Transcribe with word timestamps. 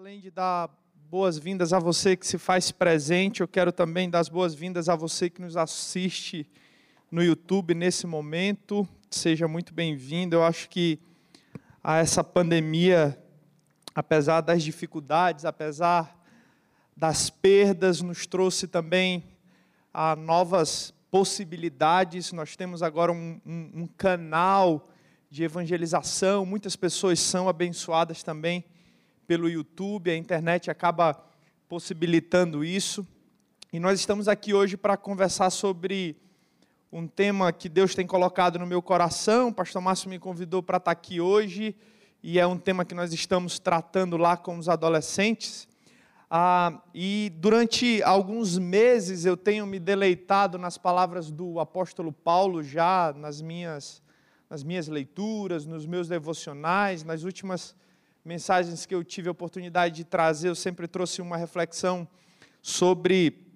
Além 0.00 0.18
de 0.18 0.30
dar 0.30 0.70
boas-vindas 1.10 1.74
a 1.74 1.78
você 1.78 2.16
que 2.16 2.26
se 2.26 2.38
faz 2.38 2.72
presente, 2.72 3.42
eu 3.42 3.46
quero 3.46 3.70
também 3.70 4.08
dar 4.08 4.20
as 4.20 4.30
boas-vindas 4.30 4.88
a 4.88 4.96
você 4.96 5.28
que 5.28 5.42
nos 5.42 5.58
assiste 5.58 6.48
no 7.10 7.22
YouTube 7.22 7.74
nesse 7.74 8.06
momento. 8.06 8.88
Seja 9.10 9.46
muito 9.46 9.74
bem-vindo. 9.74 10.36
Eu 10.36 10.42
acho 10.42 10.70
que 10.70 10.98
a 11.84 11.98
essa 11.98 12.24
pandemia, 12.24 13.22
apesar 13.94 14.40
das 14.40 14.62
dificuldades, 14.62 15.44
apesar 15.44 16.18
das 16.96 17.28
perdas, 17.28 18.00
nos 18.00 18.26
trouxe 18.26 18.66
também 18.66 19.22
a 19.92 20.16
novas 20.16 20.94
possibilidades. 21.10 22.32
Nós 22.32 22.56
temos 22.56 22.82
agora 22.82 23.12
um, 23.12 23.38
um, 23.44 23.70
um 23.82 23.86
canal 23.98 24.88
de 25.28 25.44
evangelização, 25.44 26.46
muitas 26.46 26.74
pessoas 26.74 27.20
são 27.20 27.50
abençoadas 27.50 28.22
também 28.22 28.64
pelo 29.30 29.48
YouTube, 29.48 30.10
a 30.10 30.16
internet 30.16 30.72
acaba 30.72 31.14
possibilitando 31.68 32.64
isso. 32.64 33.06
E 33.72 33.78
nós 33.78 34.00
estamos 34.00 34.26
aqui 34.26 34.52
hoje 34.52 34.76
para 34.76 34.96
conversar 34.96 35.50
sobre 35.50 36.16
um 36.90 37.06
tema 37.06 37.52
que 37.52 37.68
Deus 37.68 37.94
tem 37.94 38.04
colocado 38.04 38.58
no 38.58 38.66
meu 38.66 38.82
coração. 38.82 39.50
O 39.50 39.54
pastor 39.54 39.80
Márcio 39.80 40.10
me 40.10 40.18
convidou 40.18 40.64
para 40.64 40.78
estar 40.78 40.90
aqui 40.90 41.20
hoje 41.20 41.76
e 42.20 42.40
é 42.40 42.46
um 42.48 42.58
tema 42.58 42.84
que 42.84 42.92
nós 42.92 43.12
estamos 43.12 43.60
tratando 43.60 44.16
lá 44.16 44.36
com 44.36 44.58
os 44.58 44.68
adolescentes. 44.68 45.68
Ah, 46.28 46.82
e 46.92 47.32
durante 47.36 48.02
alguns 48.02 48.58
meses 48.58 49.24
eu 49.24 49.36
tenho 49.36 49.64
me 49.64 49.78
deleitado 49.78 50.58
nas 50.58 50.76
palavras 50.76 51.30
do 51.30 51.60
apóstolo 51.60 52.12
Paulo 52.12 52.64
já 52.64 53.14
nas 53.16 53.40
minhas, 53.40 54.02
nas 54.50 54.64
minhas 54.64 54.88
leituras, 54.88 55.66
nos 55.66 55.86
meus 55.86 56.08
devocionais, 56.08 57.04
nas 57.04 57.22
últimas 57.22 57.76
mensagens 58.24 58.84
que 58.84 58.94
eu 58.94 59.02
tive 59.02 59.28
a 59.28 59.32
oportunidade 59.32 59.96
de 59.96 60.04
trazer, 60.04 60.48
eu 60.48 60.54
sempre 60.54 60.86
trouxe 60.86 61.22
uma 61.22 61.36
reflexão 61.36 62.06
sobre 62.62 63.46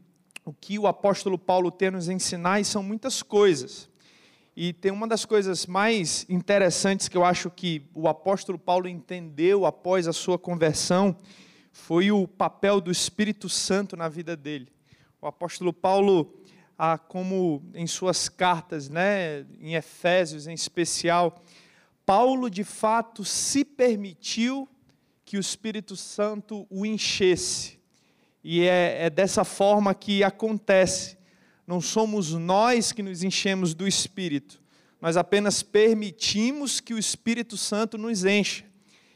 o 0.44 0.52
que 0.52 0.78
o 0.78 0.86
apóstolo 0.86 1.38
Paulo 1.38 1.70
tem 1.70 1.90
nos 1.90 2.08
ensinar, 2.08 2.60
e 2.60 2.64
são 2.64 2.82
muitas 2.82 3.22
coisas. 3.22 3.88
E 4.56 4.72
tem 4.72 4.92
uma 4.92 5.08
das 5.08 5.24
coisas 5.24 5.66
mais 5.66 6.24
interessantes 6.28 7.08
que 7.08 7.16
eu 7.16 7.24
acho 7.24 7.50
que 7.50 7.82
o 7.94 8.08
apóstolo 8.08 8.58
Paulo 8.58 8.86
entendeu 8.86 9.66
após 9.66 10.06
a 10.06 10.12
sua 10.12 10.38
conversão, 10.38 11.16
foi 11.72 12.12
o 12.12 12.28
papel 12.28 12.80
do 12.80 12.90
Espírito 12.90 13.48
Santo 13.48 13.96
na 13.96 14.08
vida 14.08 14.36
dele. 14.36 14.68
O 15.20 15.26
apóstolo 15.26 15.72
Paulo, 15.72 16.32
ah, 16.78 16.96
como 16.96 17.64
em 17.74 17.86
suas 17.86 18.28
cartas, 18.28 18.88
né, 18.88 19.44
em 19.60 19.74
Efésios 19.74 20.46
em 20.46 20.54
especial, 20.54 21.42
Paulo 22.06 22.50
de 22.50 22.64
fato 22.64 23.24
se 23.24 23.64
permitiu 23.64 24.68
que 25.24 25.36
o 25.36 25.40
Espírito 25.40 25.96
Santo 25.96 26.66
o 26.68 26.84
enchesse. 26.84 27.78
E 28.42 28.62
é, 28.62 29.06
é, 29.06 29.10
dessa 29.10 29.42
forma 29.44 29.94
que 29.94 30.22
acontece. 30.22 31.16
Não 31.66 31.80
somos 31.80 32.32
nós 32.32 32.92
que 32.92 33.02
nos 33.02 33.22
enchemos 33.22 33.72
do 33.72 33.88
Espírito, 33.88 34.62
nós 35.00 35.16
apenas 35.16 35.62
permitimos 35.62 36.78
que 36.78 36.92
o 36.92 36.98
Espírito 36.98 37.56
Santo 37.56 37.96
nos 37.96 38.24
encha. 38.24 38.64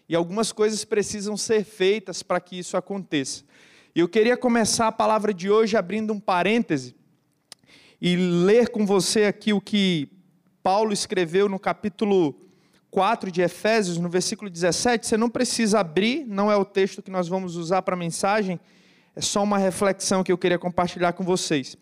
E 0.08 0.16
algumas 0.16 0.50
coisas 0.50 0.84
precisam 0.84 1.36
ser 1.36 1.64
feitas 1.64 2.22
para 2.22 2.40
que 2.40 2.58
isso 2.58 2.76
aconteça. 2.76 3.44
E 3.94 4.00
eu 4.00 4.08
queria 4.08 4.36
começar 4.36 4.88
a 4.88 4.92
palavra 4.92 5.34
de 5.34 5.50
hoje 5.50 5.76
abrindo 5.76 6.12
um 6.12 6.20
parêntese 6.20 6.94
e 8.00 8.16
ler 8.16 8.70
com 8.70 8.86
você 8.86 9.24
aqui 9.24 9.52
o 9.52 9.60
que 9.60 10.08
Paulo 10.62 10.92
escreveu 10.92 11.48
no 11.48 11.58
capítulo 11.58 12.47
4 12.90 13.30
de 13.30 13.42
Efésios, 13.42 13.98
no 13.98 14.08
versículo 14.08 14.50
17, 14.50 15.06
você 15.06 15.16
não 15.16 15.28
precisa 15.28 15.80
abrir, 15.80 16.24
não 16.26 16.50
é 16.50 16.56
o 16.56 16.64
texto 16.64 17.02
que 17.02 17.10
nós 17.10 17.28
vamos 17.28 17.56
usar 17.56 17.82
para 17.82 17.94
a 17.94 17.98
mensagem, 17.98 18.58
é 19.14 19.20
só 19.20 19.42
uma 19.42 19.58
reflexão 19.58 20.24
que 20.24 20.32
eu 20.32 20.38
queria 20.38 20.58
compartilhar 20.58 21.12
com 21.12 21.24
vocês. 21.24 21.76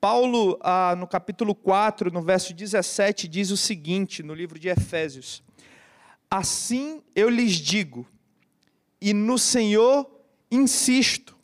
Paulo, 0.00 0.58
ah, 0.60 0.94
no 0.96 1.06
capítulo 1.06 1.54
4, 1.54 2.10
no 2.10 2.22
verso 2.22 2.52
17, 2.52 3.28
diz 3.28 3.50
o 3.50 3.56
seguinte, 3.56 4.22
no 4.22 4.34
livro 4.34 4.58
de 4.58 4.68
Efésios: 4.68 5.42
Assim 6.30 7.02
eu 7.14 7.28
lhes 7.28 7.54
digo, 7.54 8.06
e 9.00 9.12
no 9.12 9.38
Senhor 9.38 10.08
insisto, 10.50 11.36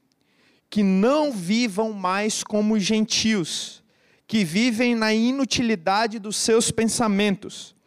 que 0.69 0.82
não 0.82 1.32
vivam 1.32 1.92
mais 1.92 2.44
como 2.44 2.78
gentios, 2.78 3.82
que 4.26 4.44
vivem 4.44 4.94
na 4.94 5.15
inutilidade 5.15 6.19
dos 6.19 6.37
seus 6.37 6.71
pensamentos 6.71 7.78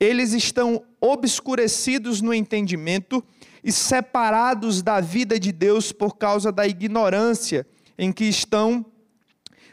eles 0.00 0.32
estão 0.32 0.84
obscurecidos 1.00 2.20
no 2.20 2.32
entendimento 2.32 3.24
e 3.62 3.72
separados 3.72 4.82
da 4.82 5.00
vida 5.00 5.38
de 5.38 5.50
Deus 5.50 5.90
por 5.92 6.16
causa 6.16 6.52
da 6.52 6.66
ignorância 6.66 7.66
em 7.98 8.12
que 8.12 8.24
estão, 8.24 8.86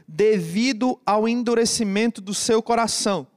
devido 0.08 1.00
ao 1.06 1.28
endurecimento 1.28 2.22
do 2.22 2.34
seu 2.34 2.62
coração. 2.62 3.28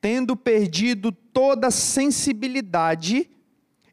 Tendo 0.00 0.36
perdido 0.36 1.10
toda 1.10 1.70
sensibilidade, 1.70 3.30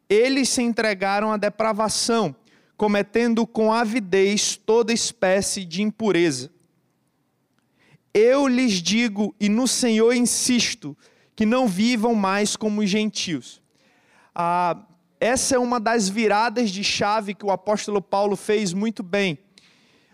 eles 0.10 0.50
se 0.50 0.62
entregaram 0.62 1.32
à 1.32 1.38
depravação, 1.38 2.36
cometendo 2.76 3.46
com 3.48 3.72
avidez 3.72 4.58
toda 4.58 4.92
espécie 4.92 5.64
de 5.64 5.82
impureza. 5.82 6.52
Eu 8.14 8.48
lhes 8.48 8.74
digo, 8.74 9.34
e 9.40 9.48
no 9.48 9.68
Senhor 9.68 10.14
insisto, 10.14 10.98
que 11.42 11.46
não 11.48 11.68
vivam 11.68 12.14
mais 12.14 12.56
como 12.56 12.86
gentios. 12.86 13.64
Ah, 14.36 14.78
essa 15.20 15.56
é 15.56 15.58
uma 15.58 15.80
das 15.80 16.08
viradas 16.08 16.70
de 16.70 16.84
chave 16.84 17.34
que 17.34 17.44
o 17.44 17.50
apóstolo 17.50 18.00
Paulo 18.00 18.36
fez 18.36 18.74
muito 18.74 19.02
bem. 19.02 19.40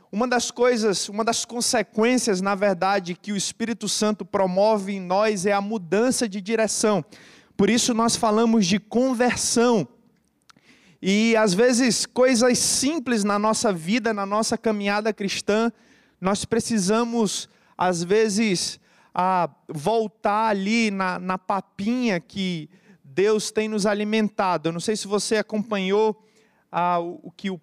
Uma 0.09 0.25
das 0.25 0.51
coisas, 0.51 1.09
uma 1.09 1.25
das 1.25 1.43
consequências, 1.43 2.39
na 2.39 2.55
verdade, 2.55 3.13
que 3.13 3.33
o 3.33 3.35
Espírito 3.35 3.89
Santo 3.89 4.23
promove 4.23 4.93
em 4.93 5.01
nós 5.01 5.45
é 5.45 5.51
a 5.51 5.59
mudança 5.59 6.29
de 6.29 6.39
direção. 6.39 7.03
Por 7.57 7.69
isso 7.69 7.93
nós 7.93 8.15
falamos 8.15 8.65
de 8.65 8.79
conversão. 8.79 9.85
E 11.01 11.35
às 11.35 11.53
vezes 11.53 12.05
coisas 12.05 12.57
simples 12.57 13.25
na 13.25 13.37
nossa 13.37 13.73
vida, 13.73 14.13
na 14.13 14.25
nossa 14.25 14.57
caminhada 14.57 15.11
cristã, 15.11 15.73
nós 16.21 16.45
precisamos 16.45 17.49
às 17.77 18.01
vezes 18.01 18.79
a 19.19 19.49
voltar 19.67 20.49
ali 20.49 20.91
na, 20.91 21.17
na 21.17 21.39
papinha 21.39 22.19
que 22.19 22.69
Deus 23.03 23.49
tem 23.49 23.67
nos 23.67 23.87
alimentado. 23.87 24.69
Eu 24.69 24.73
não 24.73 24.79
sei 24.79 24.95
se 24.95 25.07
você 25.07 25.37
acompanhou 25.37 26.23
ah, 26.71 26.99
o, 26.99 27.31
que 27.35 27.49
o, 27.49 27.59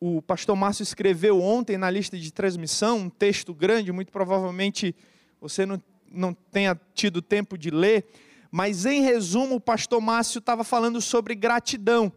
o 0.00 0.22
pastor 0.22 0.56
Márcio 0.56 0.84
escreveu 0.84 1.38
ontem 1.42 1.76
na 1.76 1.90
lista 1.90 2.16
de 2.16 2.32
transmissão, 2.32 2.96
um 3.00 3.10
texto 3.10 3.52
grande, 3.52 3.92
muito 3.92 4.10
provavelmente 4.10 4.96
você 5.38 5.66
não, 5.66 5.78
não 6.10 6.32
tenha 6.32 6.80
tido 6.94 7.20
tempo 7.20 7.58
de 7.58 7.68
ler, 7.68 8.06
mas 8.50 8.86
em 8.86 9.02
resumo, 9.02 9.56
o 9.56 9.60
pastor 9.60 10.00
Márcio 10.00 10.38
estava 10.38 10.64
falando 10.64 10.98
sobre 11.02 11.34
gratidão. 11.34 12.10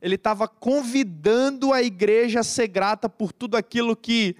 Ele 0.00 0.14
estava 0.14 0.48
convidando 0.48 1.72
a 1.74 1.82
igreja 1.82 2.40
a 2.40 2.44
ser 2.44 2.68
grata 2.68 3.10
por 3.10 3.30
tudo 3.30 3.58
aquilo 3.58 3.94
que 3.94 4.36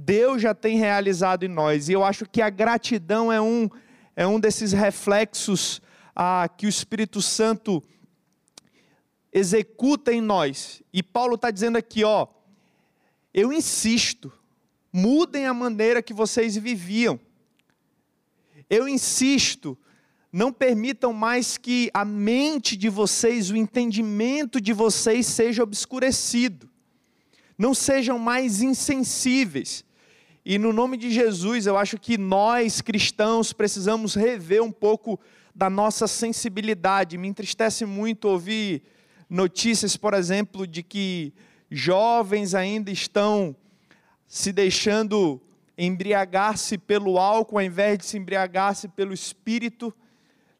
Deus 0.00 0.40
já 0.40 0.54
tem 0.54 0.76
realizado 0.78 1.42
em 1.42 1.48
nós. 1.48 1.88
E 1.88 1.92
eu 1.92 2.04
acho 2.04 2.24
que 2.24 2.40
a 2.40 2.48
gratidão 2.48 3.32
é 3.32 3.40
um, 3.40 3.68
é 4.14 4.24
um 4.24 4.38
desses 4.38 4.70
reflexos 4.70 5.82
ah, 6.14 6.48
que 6.48 6.66
o 6.66 6.68
Espírito 6.68 7.20
Santo 7.20 7.82
executa 9.32 10.12
em 10.12 10.20
nós. 10.20 10.80
E 10.92 11.02
Paulo 11.02 11.34
está 11.34 11.50
dizendo 11.50 11.76
aqui, 11.76 12.04
ó, 12.04 12.28
eu 13.34 13.52
insisto, 13.52 14.32
mudem 14.92 15.46
a 15.46 15.52
maneira 15.52 16.00
que 16.00 16.14
vocês 16.14 16.56
viviam. 16.56 17.18
Eu 18.70 18.88
insisto, 18.88 19.76
não 20.32 20.52
permitam 20.52 21.12
mais 21.12 21.56
que 21.56 21.90
a 21.92 22.04
mente 22.04 22.76
de 22.76 22.88
vocês, 22.88 23.50
o 23.50 23.56
entendimento 23.56 24.60
de 24.60 24.72
vocês 24.72 25.26
seja 25.26 25.64
obscurecido. 25.64 26.70
Não 27.58 27.74
sejam 27.74 28.16
mais 28.16 28.62
insensíveis. 28.62 29.87
E 30.50 30.56
no 30.56 30.72
nome 30.72 30.96
de 30.96 31.10
Jesus, 31.10 31.66
eu 31.66 31.76
acho 31.76 31.98
que 31.98 32.16
nós 32.16 32.80
cristãos 32.80 33.52
precisamos 33.52 34.14
rever 34.14 34.62
um 34.62 34.72
pouco 34.72 35.20
da 35.54 35.68
nossa 35.68 36.06
sensibilidade. 36.06 37.18
Me 37.18 37.28
entristece 37.28 37.84
muito 37.84 38.24
ouvir 38.30 38.82
notícias, 39.28 39.94
por 39.94 40.14
exemplo, 40.14 40.66
de 40.66 40.82
que 40.82 41.34
jovens 41.70 42.54
ainda 42.54 42.90
estão 42.90 43.54
se 44.26 44.50
deixando 44.50 45.38
embriagar-se 45.76 46.78
pelo 46.78 47.18
álcool 47.18 47.58
ao 47.58 47.62
invés 47.62 47.98
de 47.98 48.06
se 48.06 48.16
embriagar-se 48.16 48.88
pelo 48.88 49.12
espírito. 49.12 49.94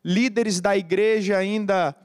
Líderes 0.05 0.61
da 0.61 0.76
igreja 0.76 1.38
ainda 1.38 1.96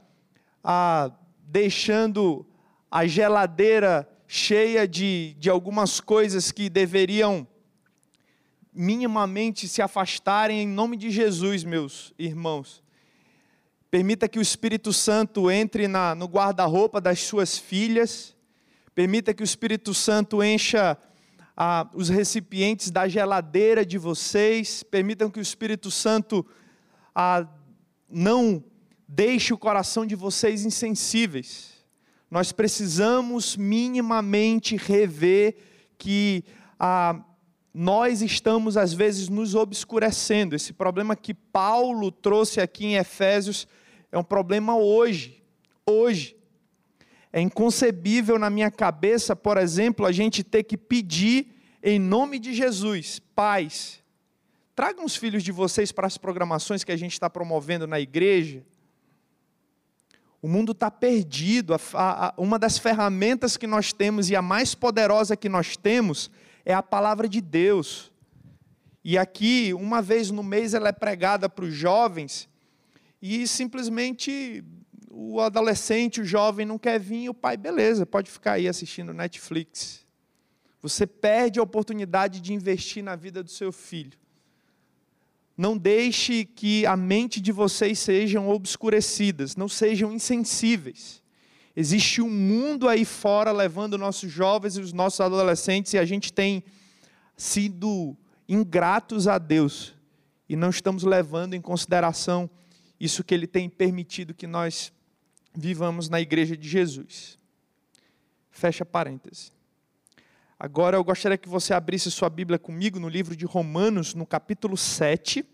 ah, 0.64 1.10
deixando 1.46 2.46
a 2.90 3.06
geladeira 3.06 4.08
cheia 4.26 4.88
de, 4.88 5.36
de 5.38 5.50
algumas 5.50 6.00
coisas 6.00 6.50
que 6.50 6.70
deveriam 6.70 7.46
minimamente 8.74 9.68
se 9.68 9.80
afastarem 9.80 10.60
em 10.60 10.66
nome 10.66 10.96
de 10.96 11.10
Jesus, 11.10 11.64
meus 11.64 12.12
irmãos. 12.18 12.82
Permita 13.90 14.28
que 14.28 14.38
o 14.38 14.42
Espírito 14.42 14.92
Santo 14.92 15.50
entre 15.50 15.86
na, 15.86 16.14
no 16.14 16.26
guarda-roupa 16.26 17.00
das 17.00 17.20
suas 17.20 17.56
filhas 17.56 18.34
Permita 18.94 19.34
que 19.34 19.42
o 19.42 19.44
Espírito 19.44 19.92
Santo 19.92 20.40
encha 20.40 20.96
ah, 21.56 21.90
os 21.94 22.08
recipientes 22.08 22.92
da 22.92 23.08
geladeira 23.08 23.84
de 23.84 23.98
vocês. 23.98 24.84
Permitam 24.84 25.28
que 25.28 25.40
o 25.40 25.42
Espírito 25.42 25.90
Santo 25.90 26.46
ah, 27.12 27.44
não 28.08 28.62
deixe 29.08 29.52
o 29.52 29.58
coração 29.58 30.06
de 30.06 30.14
vocês 30.14 30.64
insensíveis. 30.64 31.84
Nós 32.30 32.52
precisamos 32.52 33.56
minimamente 33.56 34.76
rever 34.76 35.56
que 35.98 36.44
ah, 36.78 37.20
nós 37.76 38.22
estamos, 38.22 38.76
às 38.76 38.92
vezes, 38.92 39.28
nos 39.28 39.56
obscurecendo. 39.56 40.54
Esse 40.54 40.72
problema 40.72 41.16
que 41.16 41.34
Paulo 41.34 42.12
trouxe 42.12 42.60
aqui 42.60 42.86
em 42.86 42.94
Efésios 42.94 43.66
é 44.12 44.16
um 44.16 44.22
problema 44.22 44.76
hoje. 44.76 45.42
Hoje. 45.84 46.36
É 47.32 47.40
inconcebível 47.40 48.38
na 48.38 48.48
minha 48.48 48.70
cabeça, 48.70 49.34
por 49.34 49.58
exemplo, 49.58 50.06
a 50.06 50.12
gente 50.12 50.44
ter 50.44 50.62
que 50.62 50.76
pedir 50.76 51.48
em 51.82 51.98
nome 51.98 52.38
de 52.38 52.54
Jesus, 52.54 53.18
pais, 53.34 54.00
tragam 54.76 55.04
os 55.04 55.16
filhos 55.16 55.42
de 55.42 55.50
vocês 55.50 55.90
para 55.90 56.06
as 56.06 56.16
programações 56.16 56.84
que 56.84 56.92
a 56.92 56.96
gente 56.96 57.12
está 57.12 57.28
promovendo 57.28 57.88
na 57.88 57.98
igreja. 57.98 58.64
O 60.40 60.46
mundo 60.46 60.70
está 60.70 60.92
perdido. 60.92 61.74
Uma 62.36 62.58
das 62.58 62.78
ferramentas 62.78 63.56
que 63.56 63.66
nós 63.66 63.92
temos 63.92 64.30
e 64.30 64.36
a 64.36 64.40
mais 64.40 64.76
poderosa 64.76 65.36
que 65.36 65.48
nós 65.48 65.76
temos 65.76 66.30
é 66.64 66.72
a 66.72 66.82
palavra 66.82 67.28
de 67.28 67.40
Deus. 67.40 68.12
E 69.04 69.18
aqui, 69.18 69.74
uma 69.74 70.00
vez 70.00 70.30
no 70.30 70.42
mês, 70.42 70.72
ela 70.72 70.88
é 70.88 70.92
pregada 70.92 71.48
para 71.48 71.64
os 71.64 71.74
jovens 71.74 72.48
e 73.20 73.46
simplesmente 73.46 74.64
o 75.10 75.40
adolescente, 75.40 76.20
o 76.20 76.24
jovem 76.24 76.66
não 76.66 76.78
quer 76.78 76.98
vir, 76.98 77.28
o 77.28 77.34
pai, 77.34 77.56
beleza, 77.56 78.04
pode 78.04 78.30
ficar 78.30 78.52
aí 78.52 78.68
assistindo 78.68 79.14
Netflix. 79.14 80.04
Você 80.82 81.06
perde 81.06 81.58
a 81.58 81.62
oportunidade 81.62 82.40
de 82.40 82.52
investir 82.52 83.02
na 83.02 83.16
vida 83.16 83.42
do 83.42 83.50
seu 83.50 83.72
filho. 83.72 84.18
Não 85.56 85.78
deixe 85.78 86.44
que 86.44 86.84
a 86.84 86.96
mente 86.96 87.40
de 87.40 87.52
vocês 87.52 87.98
sejam 87.98 88.48
obscurecidas, 88.50 89.56
não 89.56 89.68
sejam 89.68 90.12
insensíveis. 90.12 91.22
Existe 91.76 92.22
um 92.22 92.30
mundo 92.30 92.88
aí 92.88 93.04
fora 93.04 93.50
levando 93.50 93.98
nossos 93.98 94.30
jovens 94.30 94.76
e 94.76 94.80
os 94.80 94.92
nossos 94.92 95.20
adolescentes 95.20 95.92
e 95.92 95.98
a 95.98 96.04
gente 96.04 96.32
tem 96.32 96.62
sido 97.36 98.16
ingratos 98.48 99.26
a 99.26 99.38
Deus 99.38 99.94
e 100.48 100.54
não 100.54 100.70
estamos 100.70 101.02
levando 101.02 101.54
em 101.54 101.60
consideração 101.60 102.48
isso 103.00 103.24
que 103.24 103.34
Ele 103.34 103.46
tem 103.46 103.68
permitido 103.68 104.34
que 104.34 104.46
nós 104.46 104.92
vivamos 105.52 106.08
na 106.08 106.20
igreja 106.20 106.56
de 106.56 106.68
Jesus. 106.68 107.38
Fecha 108.50 108.84
parênteses. 108.84 109.52
Agora 110.58 110.96
eu 110.96 111.02
gostaria 111.02 111.36
que 111.36 111.48
você 111.48 111.74
abrisse 111.74 112.08
sua 112.10 112.30
Bíblia 112.30 112.58
comigo 112.58 113.00
no 113.00 113.08
livro 113.08 113.34
de 113.34 113.44
Romanos, 113.44 114.14
no 114.14 114.24
capítulo 114.24 114.76
7. 114.76 115.44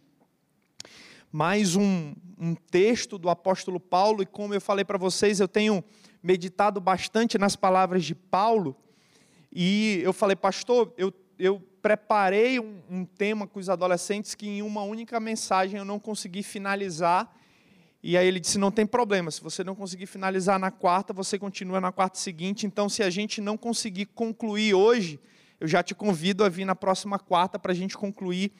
Mais 1.32 1.76
um, 1.76 2.14
um 2.38 2.54
texto 2.54 3.16
do 3.16 3.30
apóstolo 3.30 3.80
Paulo, 3.80 4.22
e 4.22 4.26
como 4.26 4.52
eu 4.52 4.60
falei 4.60 4.84
para 4.84 4.98
vocês, 4.98 5.40
eu 5.40 5.48
tenho 5.48 5.82
meditado 6.22 6.80
bastante 6.80 7.38
nas 7.38 7.56
palavras 7.56 8.04
de 8.04 8.14
Paulo, 8.14 8.76
e 9.52 10.00
eu 10.02 10.12
falei, 10.12 10.36
pastor, 10.36 10.92
eu, 10.96 11.12
eu 11.38 11.60
preparei 11.82 12.60
um, 12.60 12.80
um 12.88 13.04
tema 13.04 13.46
com 13.46 13.58
os 13.58 13.68
adolescentes 13.68 14.34
que 14.34 14.46
em 14.48 14.62
uma 14.62 14.82
única 14.82 15.18
mensagem 15.18 15.78
eu 15.78 15.84
não 15.84 15.98
consegui 15.98 16.42
finalizar, 16.42 17.34
e 18.02 18.16
aí 18.16 18.26
ele 18.26 18.40
disse: 18.40 18.58
não 18.58 18.70
tem 18.70 18.86
problema, 18.86 19.30
se 19.30 19.42
você 19.42 19.62
não 19.62 19.74
conseguir 19.74 20.06
finalizar 20.06 20.58
na 20.58 20.70
quarta, 20.70 21.12
você 21.12 21.38
continua 21.38 21.80
na 21.80 21.92
quarta 21.92 22.18
seguinte. 22.18 22.66
Então, 22.66 22.88
se 22.88 23.02
a 23.02 23.10
gente 23.10 23.40
não 23.40 23.56
conseguir 23.56 24.06
concluir 24.06 24.74
hoje, 24.74 25.20
eu 25.58 25.68
já 25.68 25.82
te 25.82 25.94
convido 25.94 26.42
a 26.42 26.48
vir 26.48 26.64
na 26.64 26.74
próxima 26.74 27.18
quarta 27.18 27.58
para 27.58 27.72
a 27.72 27.74
gente 27.74 27.96
concluir 27.96 28.52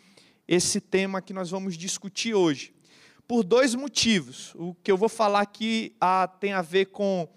esse 0.47 0.81
tema 0.81 1.23
que 1.23 1.33
nós 1.33 1.51
vamos 1.51 1.77
discutir 1.77 2.35
hoje. 2.35 2.75
Por 3.27 3.45
dois 3.45 3.75
motivos. 3.75 4.53
O 4.57 4.75
que 4.75 4.91
eu 4.91 4.97
vou 4.97 5.09
falar 5.09 5.41
aqui 5.41 5.95
ah, 6.01 6.29
tem 6.29 6.53
a 6.53 6.61
ver 6.61 6.87
com 6.87 7.29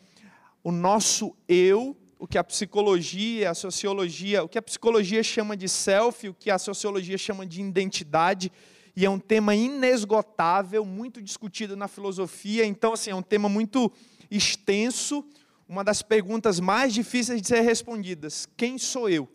o 0.63 0.71
nosso 0.71 1.35
eu, 1.47 1.95
o 2.17 2.25
que 2.25 2.37
a 2.37 2.43
psicologia, 2.43 3.51
a 3.51 3.53
sociologia, 3.53 4.43
o 4.43 4.49
que 4.49 4.57
a 4.57 4.61
psicologia 4.61 5.21
chama 5.21 5.57
de 5.57 5.67
self, 5.67 6.29
o 6.29 6.33
que 6.33 6.49
a 6.49 6.57
sociologia 6.57 7.17
chama 7.17 7.45
de 7.45 7.61
identidade 7.61 8.51
e 8.95 9.05
é 9.05 9.09
um 9.09 9.19
tema 9.19 9.55
inesgotável, 9.55 10.85
muito 10.85 11.21
discutido 11.21 11.75
na 11.75 11.87
filosofia, 11.87 12.63
então 12.63 12.93
assim, 12.93 13.09
é 13.09 13.15
um 13.15 13.23
tema 13.23 13.49
muito 13.49 13.91
extenso, 14.29 15.25
uma 15.67 15.83
das 15.83 16.01
perguntas 16.03 16.59
mais 16.59 16.93
difíceis 16.93 17.41
de 17.41 17.47
ser 17.47 17.61
respondidas: 17.61 18.47
quem 18.55 18.77
sou 18.77 19.09
eu? 19.09 19.27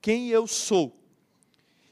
Quem 0.00 0.28
eu 0.28 0.46
sou? 0.46 0.98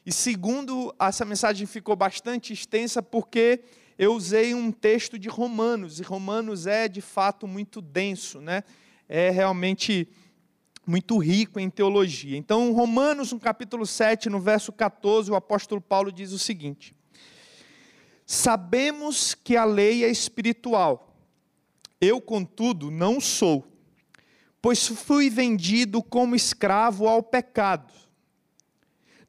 E 0.05 0.12
segundo, 0.12 0.94
essa 0.99 1.25
mensagem 1.25 1.66
ficou 1.66 1.96
bastante 1.96 2.52
extensa 2.52 3.02
porque 3.02 3.61
eu 4.00 4.14
usei 4.14 4.55
um 4.55 4.73
texto 4.73 5.19
de 5.19 5.29
Romanos, 5.29 6.00
e 6.00 6.02
Romanos 6.02 6.67
é 6.67 6.88
de 6.88 7.02
fato 7.02 7.47
muito 7.47 7.82
denso, 7.82 8.41
né? 8.41 8.64
É 9.06 9.29
realmente 9.29 10.08
muito 10.87 11.19
rico 11.19 11.61
em 11.61 11.69
teologia. 11.69 12.35
Então, 12.35 12.73
Romanos, 12.73 13.31
no 13.31 13.38
capítulo 13.38 13.85
7, 13.85 14.31
no 14.31 14.41
verso 14.41 14.73
14, 14.73 15.31
o 15.31 15.35
apóstolo 15.35 15.82
Paulo 15.82 16.11
diz 16.11 16.32
o 16.32 16.38
seguinte: 16.38 16.97
Sabemos 18.25 19.35
que 19.35 19.55
a 19.55 19.64
lei 19.64 20.02
é 20.02 20.08
espiritual. 20.08 21.14
Eu, 22.00 22.23
contudo, 22.23 22.91
não 22.91 23.20
sou, 23.20 23.70
pois 24.62 24.87
fui 24.87 25.29
vendido 25.29 26.02
como 26.02 26.35
escravo 26.35 27.06
ao 27.06 27.23
pecado. 27.23 27.93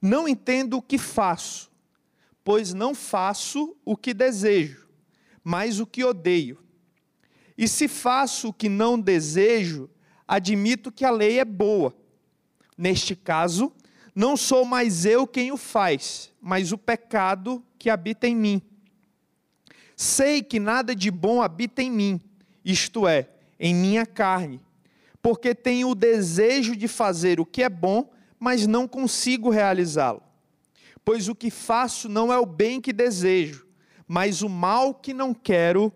Não 0.01 0.29
entendo 0.29 0.77
o 0.77 0.81
que 0.81 0.97
faço, 0.97 1.69
pois 2.51 2.73
não 2.73 2.93
faço 2.93 3.77
o 3.85 3.95
que 3.95 4.13
desejo, 4.13 4.85
mas 5.41 5.79
o 5.79 5.87
que 5.87 6.03
odeio. 6.03 6.57
E 7.57 7.65
se 7.65 7.87
faço 7.87 8.49
o 8.49 8.53
que 8.53 8.67
não 8.67 8.99
desejo, 8.99 9.89
admito 10.27 10.91
que 10.91 11.05
a 11.05 11.11
lei 11.11 11.39
é 11.39 11.45
boa. 11.45 11.95
Neste 12.77 13.15
caso, 13.15 13.71
não 14.13 14.35
sou 14.35 14.65
mais 14.65 15.05
eu 15.05 15.25
quem 15.25 15.49
o 15.53 15.55
faz, 15.55 16.29
mas 16.41 16.73
o 16.73 16.77
pecado 16.77 17.63
que 17.79 17.89
habita 17.89 18.27
em 18.27 18.35
mim. 18.35 18.61
Sei 19.95 20.43
que 20.43 20.59
nada 20.59 20.93
de 20.93 21.09
bom 21.09 21.41
habita 21.41 21.81
em 21.81 21.89
mim, 21.89 22.19
isto 22.65 23.07
é, 23.07 23.29
em 23.57 23.73
minha 23.73 24.05
carne, 24.05 24.59
porque 25.21 25.55
tenho 25.55 25.87
o 25.87 25.95
desejo 25.95 26.75
de 26.75 26.89
fazer 26.89 27.39
o 27.39 27.45
que 27.45 27.63
é 27.63 27.69
bom, 27.69 28.11
mas 28.37 28.67
não 28.67 28.89
consigo 28.89 29.49
realizá-lo. 29.49 30.30
Pois 31.03 31.27
o 31.27 31.35
que 31.35 31.49
faço 31.49 32.07
não 32.07 32.31
é 32.31 32.37
o 32.37 32.45
bem 32.45 32.79
que 32.79 32.93
desejo, 32.93 33.67
mas 34.07 34.41
o 34.41 34.49
mal 34.49 34.93
que 34.93 35.13
não 35.13 35.33
quero 35.33 35.91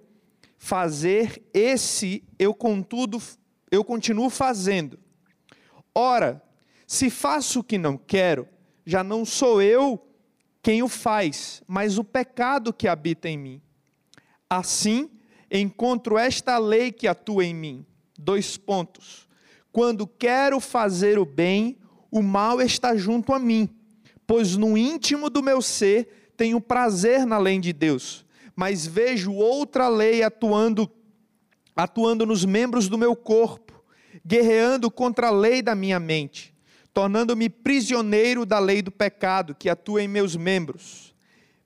fazer, 0.58 1.44
esse 1.54 2.24
eu 2.40 2.54
contudo 2.54 3.22
eu 3.72 3.84
continuo 3.84 4.30
fazendo. 4.30 5.00
Ora, 5.94 6.42
se 6.88 7.10
faço 7.10 7.60
o 7.60 7.64
que 7.64 7.78
não 7.78 7.98
quero, 7.98 8.48
já 8.86 9.04
não 9.04 9.26
sou 9.26 9.62
eu 9.62 10.02
quem 10.62 10.82
o 10.82 10.88
faz, 10.88 11.62
mas 11.68 11.98
o 11.98 12.04
pecado 12.04 12.74
que 12.74 12.88
habita 12.88 13.30
em 13.30 13.38
mim. 13.38 13.62
Assim, 14.50 15.10
encontro 15.52 16.18
esta 16.18 16.58
lei 16.58 16.92
que 16.92 17.08
atua 17.08 17.46
em 17.46 17.54
mim. 17.54 17.86
Dois 18.18 18.58
pontos. 18.58 19.28
Quando 19.72 20.08
quero 20.08 20.60
fazer 20.60 21.20
o 21.20 21.26
bem, 21.26 21.78
o 22.10 22.22
mal 22.22 22.62
está 22.62 22.96
junto 22.96 23.34
a 23.34 23.40
mim, 23.40 23.70
pois 24.28 24.56
no 24.56 24.78
íntimo 24.78 25.30
do 25.30 25.44
meu 25.44 25.62
ser 25.62 26.32
tenho 26.38 26.60
prazer 26.60 27.26
na 27.26 27.38
lei 27.38 27.60
de 27.60 27.72
Deus, 27.72 28.26
mas 28.56 28.86
vejo 28.86 29.34
outra 29.34 29.88
lei 29.88 30.24
atuando 30.24 30.90
atuando 31.76 32.26
nos 32.26 32.46
membros 32.46 32.88
do 32.88 32.98
meu 32.98 33.16
corpo, 33.18 33.84
guerreando 34.26 34.90
contra 34.90 35.28
a 35.28 35.32
lei 35.32 35.62
da 35.62 35.76
minha 35.76 36.00
mente, 36.00 36.56
tornando-me 36.94 37.50
prisioneiro 37.50 38.46
da 38.46 38.60
lei 38.60 38.82
do 38.82 38.92
pecado 38.92 39.54
que 39.54 39.70
atua 39.70 40.02
em 40.02 40.08
meus 40.08 40.38
membros. 40.38 41.14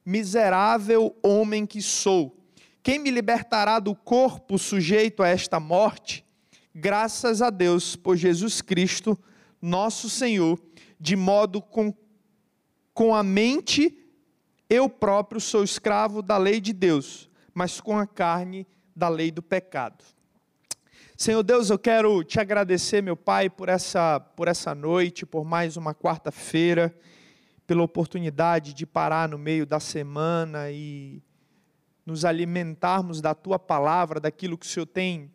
Miserável 0.04 1.16
homem 1.22 1.64
que 1.64 1.80
sou, 1.80 2.36
quem 2.82 2.98
me 2.98 3.12
libertará 3.12 3.78
do 3.78 3.94
corpo 3.94 4.58
sujeito 4.58 5.22
a 5.22 5.28
esta 5.28 5.60
morte? 5.60 6.26
Graças 6.74 7.42
a 7.42 7.50
Deus 7.50 7.96
por 7.96 8.16
Jesus 8.16 8.62
Cristo, 8.62 9.18
nosso 9.62 10.10
Senhor, 10.10 10.60
de 11.00 11.16
modo 11.16 11.62
com, 11.62 11.94
com 13.00 13.16
a 13.16 13.24
mente 13.24 13.98
eu 14.70 14.90
próprio 14.90 15.40
sou 15.40 15.64
escravo 15.64 16.22
da 16.22 16.38
lei 16.38 16.60
de 16.60 16.74
Deus, 16.74 17.30
mas 17.54 17.80
com 17.80 17.98
a 17.98 18.06
carne 18.06 18.68
da 18.94 19.08
lei 19.08 19.32
do 19.32 19.42
pecado. 19.42 20.04
Senhor 21.16 21.42
Deus, 21.42 21.70
eu 21.70 21.80
quero 21.80 22.22
te 22.26 22.42
agradecer, 22.42 23.02
meu 23.02 23.16
Pai, 23.16 23.50
por 23.50 23.70
essa, 23.70 24.20
por 24.20 24.50
essa 24.50 24.76
noite, 24.76 25.26
por 25.26 25.46
mais 25.46 25.78
uma 25.78 25.96
quarta-feira, 25.96 26.94
pela 27.66 27.84
oportunidade 27.84 28.74
de 28.74 28.86
parar 28.86 29.30
no 29.30 29.38
meio 29.38 29.66
da 29.66 29.80
semana 29.80 30.70
e 30.70 31.24
nos 32.06 32.26
alimentarmos 32.26 33.22
da 33.22 33.34
tua 33.34 33.58
palavra, 33.58 34.20
daquilo 34.20 34.58
que 34.58 34.66
o 34.66 34.70
Senhor 34.70 34.86
tem 34.86 35.32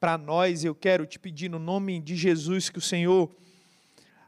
para 0.00 0.18
nós. 0.18 0.64
Eu 0.64 0.74
quero 0.74 1.06
te 1.06 1.20
pedir 1.20 1.48
no 1.48 1.60
nome 1.60 2.00
de 2.00 2.16
Jesus 2.16 2.68
que 2.68 2.78
o 2.78 2.82
Senhor, 2.82 3.32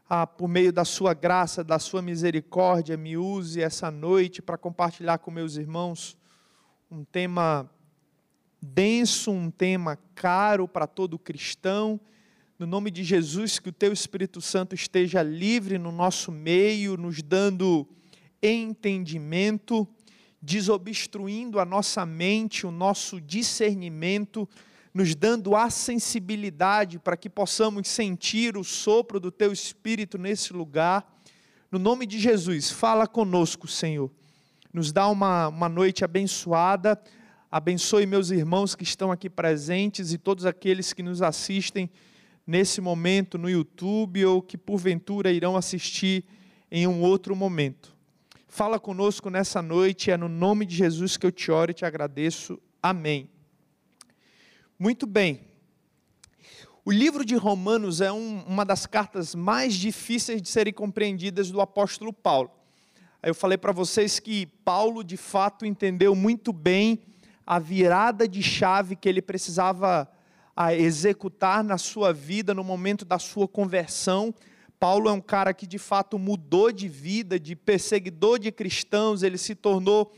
ah, 0.09 0.25
por 0.25 0.47
meio 0.47 0.71
da 0.71 0.85
sua 0.85 1.13
graça, 1.13 1.63
da 1.63 1.77
sua 1.79 2.01
misericórdia, 2.01 2.95
me 2.95 3.17
use 3.17 3.61
essa 3.61 3.91
noite 3.91 4.41
para 4.41 4.57
compartilhar 4.57 5.17
com 5.17 5.29
meus 5.29 5.57
irmãos 5.57 6.17
um 6.89 7.03
tema 7.03 7.69
denso, 8.61 9.31
um 9.31 9.51
tema 9.51 9.97
caro 10.15 10.65
para 10.65 10.87
todo 10.87 11.19
cristão. 11.19 11.99
No 12.57 12.65
nome 12.65 12.89
de 12.89 13.03
Jesus, 13.03 13.59
que 13.59 13.67
o 13.67 13.73
teu 13.73 13.91
Espírito 13.91 14.39
Santo 14.39 14.73
esteja 14.73 15.21
livre 15.21 15.77
no 15.77 15.91
nosso 15.91 16.31
meio, 16.31 16.95
nos 16.95 17.21
dando 17.21 17.85
entendimento, 18.41 19.85
desobstruindo 20.41 21.59
a 21.59 21.65
nossa 21.65 22.05
mente, 22.05 22.65
o 22.65 22.71
nosso 22.71 23.19
discernimento, 23.19 24.47
nos 24.97 25.13
dando 25.15 25.55
a 25.55 25.69
sensibilidade 25.69 26.97
para 26.97 27.15
que 27.15 27.29
possamos 27.29 27.87
sentir 27.87 28.57
o 28.57 28.63
sopro 28.63 29.19
do 29.19 29.31
teu 29.31 29.53
Espírito 29.53 30.17
nesse 30.17 30.51
lugar. 30.51 31.05
No 31.71 31.77
nome 31.77 32.05
de 32.05 32.17
Jesus, 32.19 32.71
fala 32.71 33.05
conosco, 33.05 33.67
Senhor. 33.67 34.11
Nos 34.73 34.91
dá 34.91 35.07
uma, 35.07 35.49
uma 35.49 35.69
noite 35.69 36.03
abençoada 36.03 36.99
Abençoe 37.49 38.05
meus 38.05 38.29
irmãos 38.29 38.75
que 38.75 38.83
estão 38.83 39.09
aqui 39.09 39.29
presentes 39.29 40.11
e 40.11 40.17
todos 40.17 40.45
aqueles 40.45 40.91
que 40.91 41.01
nos 41.01 41.21
assistem 41.21 41.89
nesse 42.45 42.81
momento 42.81 43.37
no 43.37 43.49
YouTube 43.49 44.25
ou 44.25 44.41
que 44.41 44.57
porventura 44.57 45.31
irão 45.31 45.55
assistir 45.55 46.25
em 46.69 46.85
um 46.87 47.01
outro 47.01 47.33
momento. 47.37 47.95
Fala 48.49 48.77
conosco 48.77 49.29
nessa 49.29 49.61
noite, 49.61 50.11
é 50.11 50.17
no 50.17 50.27
nome 50.27 50.65
de 50.65 50.75
Jesus 50.75 51.15
que 51.15 51.25
eu 51.25 51.31
te 51.31 51.49
oro 51.49 51.71
e 51.71 51.73
te 51.73 51.85
agradeço. 51.85 52.59
Amém. 52.83 53.29
Muito 54.79 55.07
bem. 55.07 55.41
O 56.85 56.91
livro 56.91 57.25
de 57.25 57.35
Romanos 57.35 57.99
é 57.99 58.11
um, 58.11 58.43
uma 58.45 58.63
das 58.63 58.85
cartas 58.85 59.33
mais 59.33 59.73
difíceis 59.73 60.39
de 60.39 60.47
serem 60.49 60.71
compreendidas 60.71 61.49
do 61.49 61.59
apóstolo 61.59 62.13
Paulo. 62.13 62.51
Eu 63.23 63.33
falei 63.33 63.57
para 63.57 63.71
vocês 63.71 64.19
que 64.19 64.45
Paulo, 64.63 65.03
de 65.03 65.17
fato, 65.17 65.65
entendeu 65.65 66.13
muito 66.13 66.53
bem 66.53 66.99
a 67.43 67.57
virada 67.57 68.27
de 68.27 68.43
chave 68.43 68.95
que 68.95 69.09
ele 69.09 69.19
precisava 69.19 70.07
executar 70.77 71.63
na 71.63 71.79
sua 71.79 72.13
vida 72.13 72.53
no 72.53 72.63
momento 72.63 73.03
da 73.03 73.17
sua 73.17 73.47
conversão. 73.47 74.31
Paulo 74.79 75.09
é 75.09 75.11
um 75.11 75.21
cara 75.21 75.55
que 75.55 75.65
de 75.65 75.79
fato 75.79 76.19
mudou 76.19 76.71
de 76.71 76.87
vida, 76.87 77.39
de 77.39 77.55
perseguidor 77.55 78.37
de 78.37 78.51
cristãos, 78.51 79.23
ele 79.23 79.39
se 79.39 79.55
tornou 79.55 80.13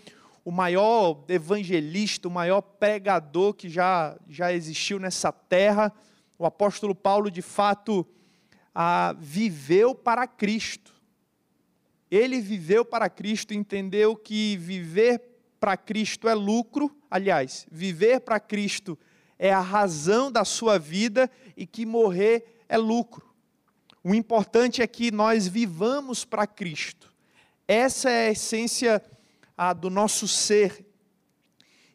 o 0.49 0.51
maior 0.51 1.25
evangelista, 1.29 2.27
o 2.27 2.31
maior 2.31 2.59
pregador 2.59 3.53
que 3.53 3.69
já, 3.69 4.17
já 4.27 4.51
existiu 4.51 4.97
nessa 4.97 5.31
terra. 5.31 5.93
O 6.39 6.43
apóstolo 6.43 6.95
Paulo, 6.95 7.29
de 7.29 7.43
fato, 7.43 8.03
ah, 8.73 9.15
viveu 9.19 9.93
para 9.93 10.25
Cristo. 10.25 10.91
Ele 12.09 12.41
viveu 12.41 12.83
para 12.83 13.07
Cristo, 13.11 13.53
entendeu 13.53 14.15
que 14.15 14.57
viver 14.57 15.21
para 15.59 15.77
Cristo 15.77 16.27
é 16.27 16.33
lucro, 16.33 16.97
aliás, 17.11 17.67
viver 17.71 18.21
para 18.21 18.39
Cristo 18.39 18.97
é 19.37 19.53
a 19.53 19.61
razão 19.61 20.31
da 20.31 20.43
sua 20.43 20.79
vida 20.79 21.29
e 21.55 21.67
que 21.67 21.85
morrer 21.85 22.63
é 22.67 22.75
lucro. 22.75 23.35
O 24.03 24.15
importante 24.15 24.81
é 24.81 24.87
que 24.87 25.11
nós 25.11 25.47
vivamos 25.47 26.25
para 26.25 26.47
Cristo. 26.47 27.13
Essa 27.67 28.09
é 28.09 28.29
a 28.29 28.31
essência 28.31 28.99
ah, 29.61 29.73
do 29.73 29.89
nosso 29.89 30.25
ser. 30.25 30.85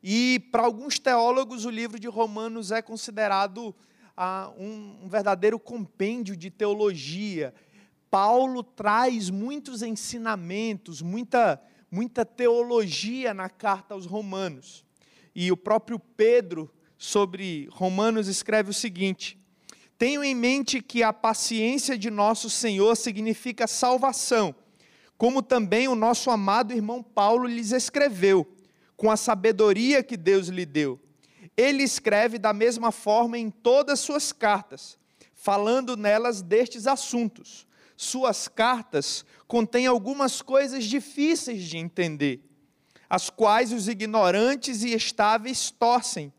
E 0.03 0.39
para 0.53 0.65
alguns 0.65 0.99
teólogos, 0.99 1.65
o 1.65 1.71
livro 1.71 1.99
de 1.99 2.07
Romanos 2.07 2.71
é 2.71 2.83
considerado 2.83 3.75
ah, 4.15 4.53
um, 4.59 4.99
um 5.05 5.09
verdadeiro 5.09 5.59
compêndio 5.59 6.37
de 6.37 6.51
teologia. 6.51 7.55
Paulo 8.11 8.63
traz 8.63 9.31
muitos 9.31 9.81
ensinamentos, 9.81 11.01
muita 11.01 11.59
muita 11.91 12.23
teologia 12.27 13.33
na 13.33 13.49
carta 13.49 13.95
aos 13.95 14.05
Romanos. 14.05 14.85
E 15.35 15.51
o 15.51 15.57
próprio 15.57 15.99
Pedro, 15.99 16.71
sobre 16.99 17.67
Romanos, 17.73 18.29
escreve 18.29 18.69
o 18.69 18.75
seguinte: 18.75 19.39
Tenho 19.97 20.23
em 20.23 20.35
mente 20.35 20.83
que 20.83 21.03
a 21.03 21.15
paciência 21.15 21.97
de 21.97 22.11
nosso 22.11 22.51
Senhor 22.51 22.95
significa 22.95 23.67
salvação, 23.67 24.55
como 25.17 25.43
também 25.43 25.89
o 25.89 25.95
nosso 25.95 26.31
amado 26.31 26.73
irmão 26.73 27.03
Paulo 27.03 27.47
lhes 27.47 27.73
escreveu, 27.73 28.47
com 28.97 29.11
a 29.11 29.17
sabedoria 29.17 30.03
que 30.03 30.17
Deus 30.17 30.49
lhe 30.49 30.67
deu. 30.67 31.01
Ele 31.57 31.83
escreve 31.83 32.39
da 32.39 32.53
mesma 32.53 32.91
forma 32.91 33.39
em 33.39 33.51
todas 33.51 34.01
suas 34.01 34.33
cartas, 34.33 34.99
falando 35.35 35.97
nelas 35.97 36.43
destes 36.43 36.87
assuntos 36.87 37.67
suas 37.97 38.49
cartas 38.49 39.25
contêm 39.47 39.87
algumas 39.87 40.43
coisas 40.43 40.85
difíceis 40.85 41.63
de 41.63 41.77
entender, 41.77 42.43
as 43.09 43.31
quais 43.31 43.73
os 43.73 43.89
ignorantes 43.89 44.83
e 44.83 44.93
estáveis 44.93 45.71
torcem, 45.71 46.33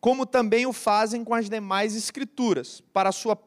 como 0.00 0.26
também 0.26 0.66
o 0.66 0.72
fazem 0.72 1.22
com 1.22 1.34
as 1.34 1.48
demais 1.48 1.94
escrituras, 1.94 2.82
para 2.92 3.10
a, 3.10 3.12
sua, 3.12 3.38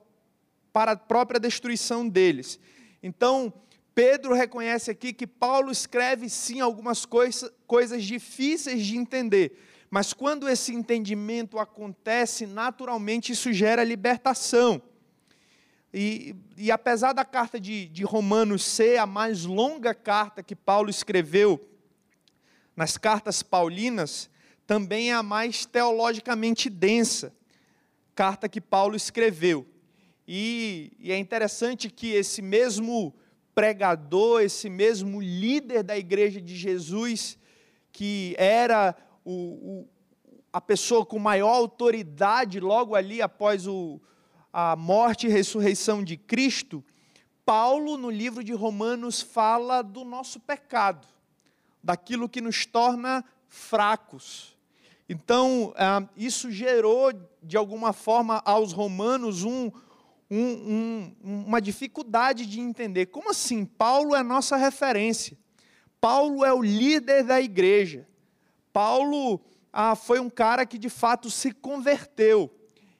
para 0.71 0.91
a 0.91 0.95
própria 0.97 1.39
destruição 1.39 2.07
deles. 2.07 2.59
Então, 3.01 3.51
Pedro 3.95 4.33
reconhece 4.33 4.89
aqui 4.89 5.13
que 5.13 5.27
Paulo 5.27 5.71
escreve 5.71 6.29
sim 6.29 6.59
algumas 6.59 7.05
coisa, 7.05 7.53
coisas 7.67 8.03
difíceis 8.03 8.85
de 8.85 8.97
entender, 8.97 9.59
mas 9.89 10.13
quando 10.13 10.49
esse 10.49 10.73
entendimento 10.73 11.59
acontece, 11.59 12.47
naturalmente 12.47 13.31
isso 13.31 13.53
gera 13.53 13.83
libertação. 13.83 14.81
E, 15.93 16.35
e 16.57 16.71
apesar 16.71 17.13
da 17.13 17.23
carta 17.23 17.59
de, 17.59 17.87
de 17.87 18.03
Romanos 18.03 18.63
ser 18.63 18.97
a 18.97 19.05
mais 19.05 19.45
longa 19.45 19.93
carta 19.93 20.41
que 20.41 20.55
Paulo 20.55 20.89
escreveu 20.89 21.63
nas 22.75 22.97
cartas 22.97 23.43
paulinas, 23.43 24.27
também 24.65 25.11
é 25.11 25.13
a 25.13 25.21
mais 25.21 25.65
teologicamente 25.67 26.69
densa 26.69 27.31
carta 28.15 28.49
que 28.49 28.61
Paulo 28.61 28.95
escreveu. 28.95 29.67
E, 30.27 30.93
e, 30.99 31.11
é 31.11 31.17
interessante 31.17 31.89
que 31.89 32.11
esse 32.13 32.41
mesmo 32.41 33.13
pregador, 33.53 34.41
esse 34.41 34.69
mesmo 34.69 35.21
líder 35.21 35.83
da 35.83 35.97
igreja 35.97 36.41
de 36.41 36.55
Jesus, 36.55 37.37
que 37.91 38.35
era 38.37 38.95
o, 39.23 39.31
o, 39.31 39.89
a 40.51 40.59
pessoa 40.59 41.05
com 41.05 41.19
maior 41.19 41.53
autoridade 41.53 42.59
logo 42.59 42.95
ali 42.95 43.21
após 43.21 43.67
o, 43.67 44.01
a 44.51 44.75
morte 44.75 45.27
e 45.27 45.29
ressurreição 45.29 46.03
de 46.03 46.17
Cristo, 46.17 46.83
Paulo, 47.45 47.97
no 47.97 48.09
livro 48.09 48.43
de 48.43 48.53
Romanos, 48.53 49.21
fala 49.21 49.81
do 49.81 50.03
nosso 50.03 50.39
pecado, 50.39 51.07
daquilo 51.83 52.29
que 52.29 52.39
nos 52.39 52.65
torna 52.65 53.23
fracos. 53.47 54.55
Então, 55.09 55.73
ah, 55.75 56.07
isso 56.15 56.49
gerou, 56.49 57.11
de 57.41 57.57
alguma 57.57 57.91
forma, 57.91 58.41
aos 58.45 58.71
romanos 58.71 59.43
um, 59.43 59.69
um, 60.35 61.13
um, 61.23 61.43
uma 61.47 61.61
dificuldade 61.61 62.45
de 62.45 62.59
entender. 62.59 63.07
Como 63.07 63.29
assim? 63.29 63.65
Paulo 63.65 64.15
é 64.15 64.23
nossa 64.23 64.57
referência. 64.57 65.37
Paulo 66.01 66.43
é 66.43 66.51
o 66.51 66.61
líder 66.61 67.23
da 67.23 67.39
igreja. 67.39 68.07
Paulo 68.71 69.39
ah, 69.71 69.95
foi 69.95 70.19
um 70.19 70.29
cara 70.29 70.65
que 70.65 70.77
de 70.79 70.89
fato 70.89 71.29
se 71.29 71.51
converteu. 71.51 72.51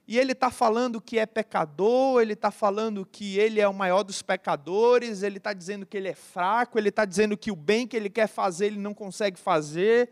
E 0.08 0.20
ele 0.20 0.34
está 0.34 0.52
falando 0.52 1.02
que 1.02 1.18
é 1.18 1.26
pecador, 1.26 2.22
ele 2.22 2.34
está 2.34 2.52
falando 2.52 3.06
que 3.06 3.40
ele 3.40 3.60
é 3.60 3.68
o 3.68 3.74
maior 3.74 4.04
dos 4.04 4.22
pecadores, 4.22 5.24
ele 5.24 5.38
está 5.38 5.54
dizendo 5.54 5.86
que 5.86 5.98
ele 5.98 6.10
é 6.10 6.16
fraco, 6.16 6.78
ele 6.78 6.90
está 6.90 7.06
dizendo 7.06 7.38
que 7.38 7.52
o 7.52 7.56
bem 7.56 7.88
que 7.88 7.96
ele 7.96 8.10
quer 8.10 8.28
fazer 8.28 8.68
ele 8.68 8.80
não 8.80 8.94
consegue 8.94 9.40
fazer. 9.40 10.10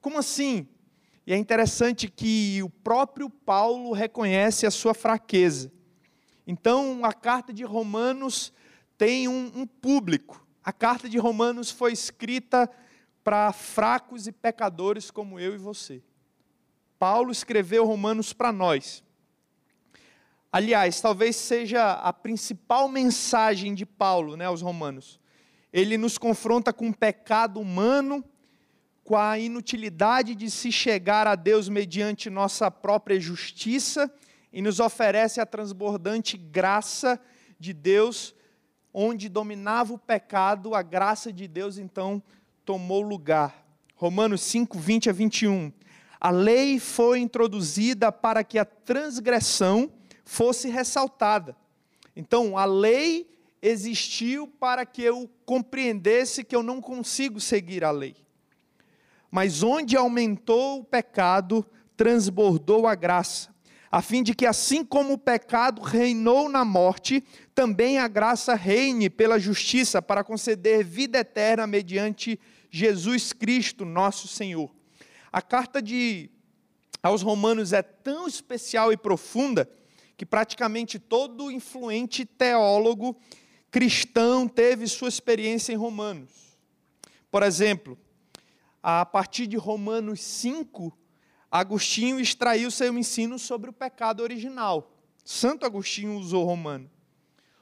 Como 0.00 0.18
assim? 0.18 0.68
E 1.26 1.32
é 1.32 1.36
interessante 1.36 2.08
que 2.08 2.62
o 2.62 2.68
próprio 2.68 3.30
Paulo 3.30 3.92
reconhece 3.92 4.66
a 4.66 4.70
sua 4.70 4.92
fraqueza. 4.92 5.77
Então, 6.50 7.04
a 7.04 7.12
carta 7.12 7.52
de 7.52 7.62
Romanos 7.62 8.54
tem 8.96 9.28
um, 9.28 9.52
um 9.54 9.66
público. 9.66 10.42
A 10.64 10.72
carta 10.72 11.06
de 11.06 11.18
Romanos 11.18 11.70
foi 11.70 11.92
escrita 11.92 12.70
para 13.22 13.52
fracos 13.52 14.26
e 14.26 14.32
pecadores 14.32 15.10
como 15.10 15.38
eu 15.38 15.54
e 15.54 15.58
você. 15.58 16.02
Paulo 16.98 17.30
escreveu 17.30 17.84
Romanos 17.84 18.32
para 18.32 18.50
nós. 18.50 19.04
Aliás, 20.50 21.02
talvez 21.02 21.36
seja 21.36 21.92
a 21.92 22.14
principal 22.14 22.88
mensagem 22.88 23.74
de 23.74 23.84
Paulo 23.84 24.34
né, 24.34 24.46
aos 24.46 24.62
Romanos. 24.62 25.20
Ele 25.70 25.98
nos 25.98 26.16
confronta 26.16 26.72
com 26.72 26.88
o 26.88 26.96
pecado 26.96 27.60
humano, 27.60 28.24
com 29.04 29.18
a 29.18 29.38
inutilidade 29.38 30.34
de 30.34 30.50
se 30.50 30.72
chegar 30.72 31.26
a 31.26 31.34
Deus 31.34 31.68
mediante 31.68 32.30
nossa 32.30 32.70
própria 32.70 33.20
justiça 33.20 34.10
e 34.52 34.62
nos 34.62 34.80
oferece 34.80 35.40
a 35.40 35.46
transbordante 35.46 36.36
graça 36.36 37.20
de 37.58 37.72
Deus, 37.72 38.34
onde 38.92 39.28
dominava 39.28 39.92
o 39.92 39.98
pecado, 39.98 40.74
a 40.74 40.82
graça 40.82 41.32
de 41.32 41.46
Deus 41.46 41.78
então 41.78 42.22
tomou 42.64 43.02
lugar. 43.02 43.66
Romanos 43.94 44.42
5, 44.42 44.78
20 44.78 45.10
a 45.10 45.12
21. 45.12 45.72
A 46.20 46.30
lei 46.30 46.78
foi 46.78 47.20
introduzida 47.20 48.10
para 48.10 48.42
que 48.42 48.58
a 48.58 48.64
transgressão 48.64 49.92
fosse 50.24 50.68
ressaltada. 50.68 51.56
Então, 52.14 52.58
a 52.58 52.64
lei 52.64 53.28
existiu 53.62 54.46
para 54.46 54.84
que 54.84 55.02
eu 55.02 55.30
compreendesse 55.44 56.44
que 56.44 56.54
eu 56.54 56.62
não 56.62 56.80
consigo 56.80 57.40
seguir 57.40 57.84
a 57.84 57.90
lei. 57.90 58.16
Mas 59.30 59.62
onde 59.62 59.96
aumentou 59.96 60.80
o 60.80 60.84
pecado, 60.84 61.64
transbordou 61.96 62.86
a 62.86 62.94
graça, 62.94 63.54
a 63.90 64.02
fim 64.02 64.22
de 64.22 64.34
que, 64.34 64.44
assim 64.44 64.84
como 64.84 65.14
o 65.14 65.18
pecado 65.18 65.80
reinou 65.80 66.48
na 66.48 66.64
morte, 66.64 67.24
também 67.54 67.98
a 67.98 68.06
graça 68.06 68.54
reine 68.54 69.08
pela 69.08 69.38
justiça 69.38 70.02
para 70.02 70.22
conceder 70.22 70.84
vida 70.84 71.18
eterna 71.18 71.66
mediante 71.66 72.38
Jesus 72.70 73.32
Cristo, 73.32 73.84
nosso 73.84 74.28
Senhor. 74.28 74.70
A 75.32 75.40
carta 75.40 75.80
de 75.80 76.30
aos 77.02 77.22
Romanos 77.22 77.72
é 77.72 77.82
tão 77.82 78.26
especial 78.26 78.92
e 78.92 78.96
profunda 78.96 79.68
que 80.16 80.26
praticamente 80.26 80.98
todo 80.98 81.50
influente 81.50 82.24
teólogo 82.24 83.16
cristão 83.70 84.48
teve 84.48 84.86
sua 84.86 85.08
experiência 85.08 85.72
em 85.72 85.76
Romanos. 85.76 86.58
Por 87.30 87.42
exemplo, 87.42 87.96
a 88.82 89.06
partir 89.06 89.46
de 89.46 89.56
Romanos 89.56 90.20
5, 90.20 90.96
Agostinho 91.50 92.20
extraiu 92.20 92.70
seu 92.70 92.96
ensino 92.96 93.38
sobre 93.38 93.70
o 93.70 93.72
pecado 93.72 94.22
original. 94.22 94.92
Santo 95.24 95.64
Agostinho 95.64 96.16
usou 96.18 96.44
Romano. 96.44 96.90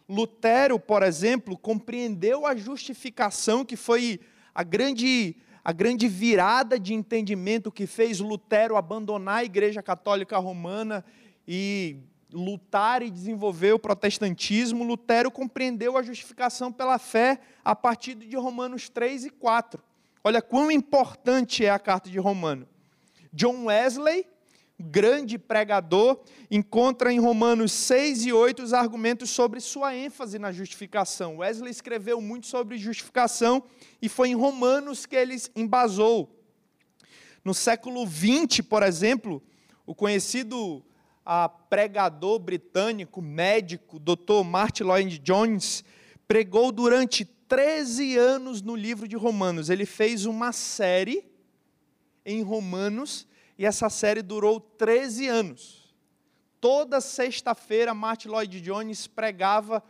Lutero, 0.09 0.79
por 0.79 1.03
exemplo, 1.03 1.57
compreendeu 1.57 2.47
a 2.47 2.55
justificação 2.57 3.65
que 3.65 3.77
foi 3.77 4.21
a 4.55 4.63
grande 4.63 5.37
a 5.65 5.73
grande 5.73 6.07
virada 6.07 6.79
de 6.79 6.95
entendimento 6.95 7.73
que 7.73 7.89
fez 7.89 8.21
Lutero 8.21 8.77
abandonar 8.77 9.39
a 9.39 9.45
Igreja 9.45 9.83
Católica 9.83 10.39
Romana 10.39 11.05
e 11.47 11.97
lutar 12.33 13.03
e 13.03 13.11
desenvolver 13.11 13.73
o 13.73 13.79
protestantismo, 13.79 14.85
Lutero 14.85 15.29
compreendeu 15.29 15.97
a 15.97 16.05
justificação 16.05 16.71
pela 16.71 17.01
fé 17.01 17.41
a 17.65 17.75
partir 17.75 18.15
de 18.15 18.37
Romanos 18.37 18.89
3 18.89 19.25
e 19.25 19.31
4. 19.31 19.83
Olha 20.23 20.41
quão 20.41 20.71
importante 20.71 21.65
é 21.65 21.71
a 21.71 21.81
carta 21.81 22.09
de 22.09 22.19
Romano. 22.21 22.69
John 23.37 23.67
Wesley, 23.67 24.27
grande 24.81 25.37
pregador, 25.37 26.23
encontra 26.51 27.13
em 27.13 27.21
Romanos 27.21 27.71
6 27.71 28.25
e 28.25 28.33
8 28.33 28.63
os 28.63 28.73
argumentos 28.73 29.29
sobre 29.29 29.61
sua 29.61 29.95
ênfase 29.95 30.39
na 30.39 30.51
justificação. 30.51 31.37
Wesley 31.37 31.71
escreveu 31.71 32.19
muito 32.19 32.47
sobre 32.47 32.79
justificação 32.79 33.63
e 34.01 34.09
foi 34.09 34.31
em 34.31 34.35
Romanos 34.35 35.05
que 35.05 35.15
ele 35.15 35.37
embasou. 35.55 36.35
No 37.45 37.53
século 37.53 38.07
20, 38.07 38.63
por 38.63 38.83
exemplo, 38.83 39.43
o 39.85 39.95
conhecido 39.95 40.83
a 41.23 41.47
pregador 41.47 42.39
britânico, 42.39 43.21
médico, 43.21 44.01
Dr. 44.01 44.45
Martin 44.47 44.85
Lloyd 44.85 45.19
Jones, 45.19 45.85
pregou 46.27 46.73
durante 46.73 47.27
13 47.27 48.17
anos 48.17 48.63
no 48.63 48.75
livro 48.75 49.07
de 49.07 49.15
Romanos. 49.15 49.69
Ele 49.69 49.85
fez 49.85 50.25
uma 50.25 50.53
série 50.53 51.36
em 52.27 52.43
Romanos 52.43 53.27
e 53.57 53.65
essa 53.65 53.89
série 53.89 54.21
durou 54.21 54.61
13 54.61 55.29
anos. 55.29 55.95
Toda 56.61 57.01
sexta-feira, 57.01 57.95
Martin 57.95 58.29
Lloyd 58.29 58.61
Jones 58.61 59.07
pregava 59.07 59.83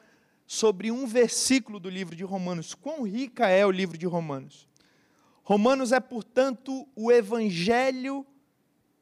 sobre 0.47 0.93
um 0.93 1.07
versículo 1.07 1.81
do 1.81 1.89
livro 1.89 2.15
de 2.15 2.23
Romanos. 2.23 2.75
Quão 2.75 3.03
rica 3.03 3.49
é 3.49 3.65
o 3.65 3.71
livro 3.71 3.97
de 3.97 4.07
Romanos? 4.07 4.69
Romanos 5.43 5.93
é, 5.93 5.99
portanto, 5.99 6.87
o 6.95 7.11
evangelho 7.11 8.27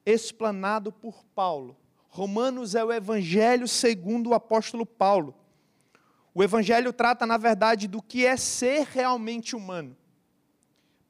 explanado 0.07 0.93
por 0.93 1.25
Paulo. 1.35 1.77
Romanos 2.09 2.75
é 2.75 2.85
o 2.85 2.93
evangelho 2.93 3.67
segundo 3.67 4.31
o 4.31 4.35
apóstolo 4.35 4.87
Paulo. 4.87 5.35
O 6.33 6.43
evangelho 6.43 6.93
trata, 6.93 7.27
na 7.27 7.37
verdade, 7.37 7.89
do 7.89 8.01
que 8.01 8.25
é 8.25 8.37
ser 8.37 8.87
realmente 8.87 9.57
humano. 9.57 9.97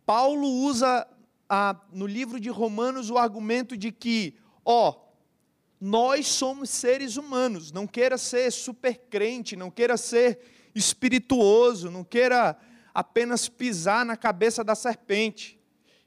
Paulo 0.06 0.46
usa 0.46 1.06
ah, 1.48 1.80
no 1.92 2.06
livro 2.06 2.40
de 2.40 2.48
Romanos 2.48 3.10
o 3.10 3.18
argumento 3.18 3.76
de 3.76 3.92
que, 3.92 4.36
ó, 4.64 4.94
nós 5.80 6.26
somos 6.26 6.70
seres 6.70 7.16
humanos, 7.16 7.70
não 7.70 7.86
queira 7.86 8.16
ser 8.16 8.50
super 8.50 8.96
crente, 9.10 9.56
não 9.56 9.70
queira 9.70 9.96
ser 9.96 10.40
espirituoso, 10.74 11.90
não 11.90 12.02
queira 12.02 12.56
apenas 12.92 13.48
pisar 13.48 14.04
na 14.04 14.16
cabeça 14.16 14.64
da 14.64 14.74
serpente. 14.74 15.60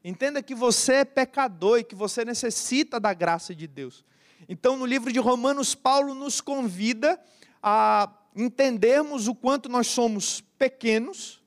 Entenda 0.04 0.41
que 0.41 0.56
você 0.56 0.93
é 0.93 1.06
pecador 1.06 1.80
e 1.80 1.84
que 1.84 1.95
você 1.95 2.23
necessita 2.23 3.00
da 3.00 3.13
graça 3.13 3.54
de 3.54 3.67
Deus. 3.67 4.06
Então, 4.47 4.78
no 4.78 4.86
livro 4.86 5.12
de 5.12 5.19
Romanos, 5.19 5.76
Paulo 5.76 6.13
nos 6.13 6.39
convida 6.39 7.19
a 7.62 8.12
entendermos 8.36 9.28
o 9.28 9.36
quanto 9.36 9.67
nós 9.67 9.88
somos 9.88 10.41
pequenos. 10.58 11.43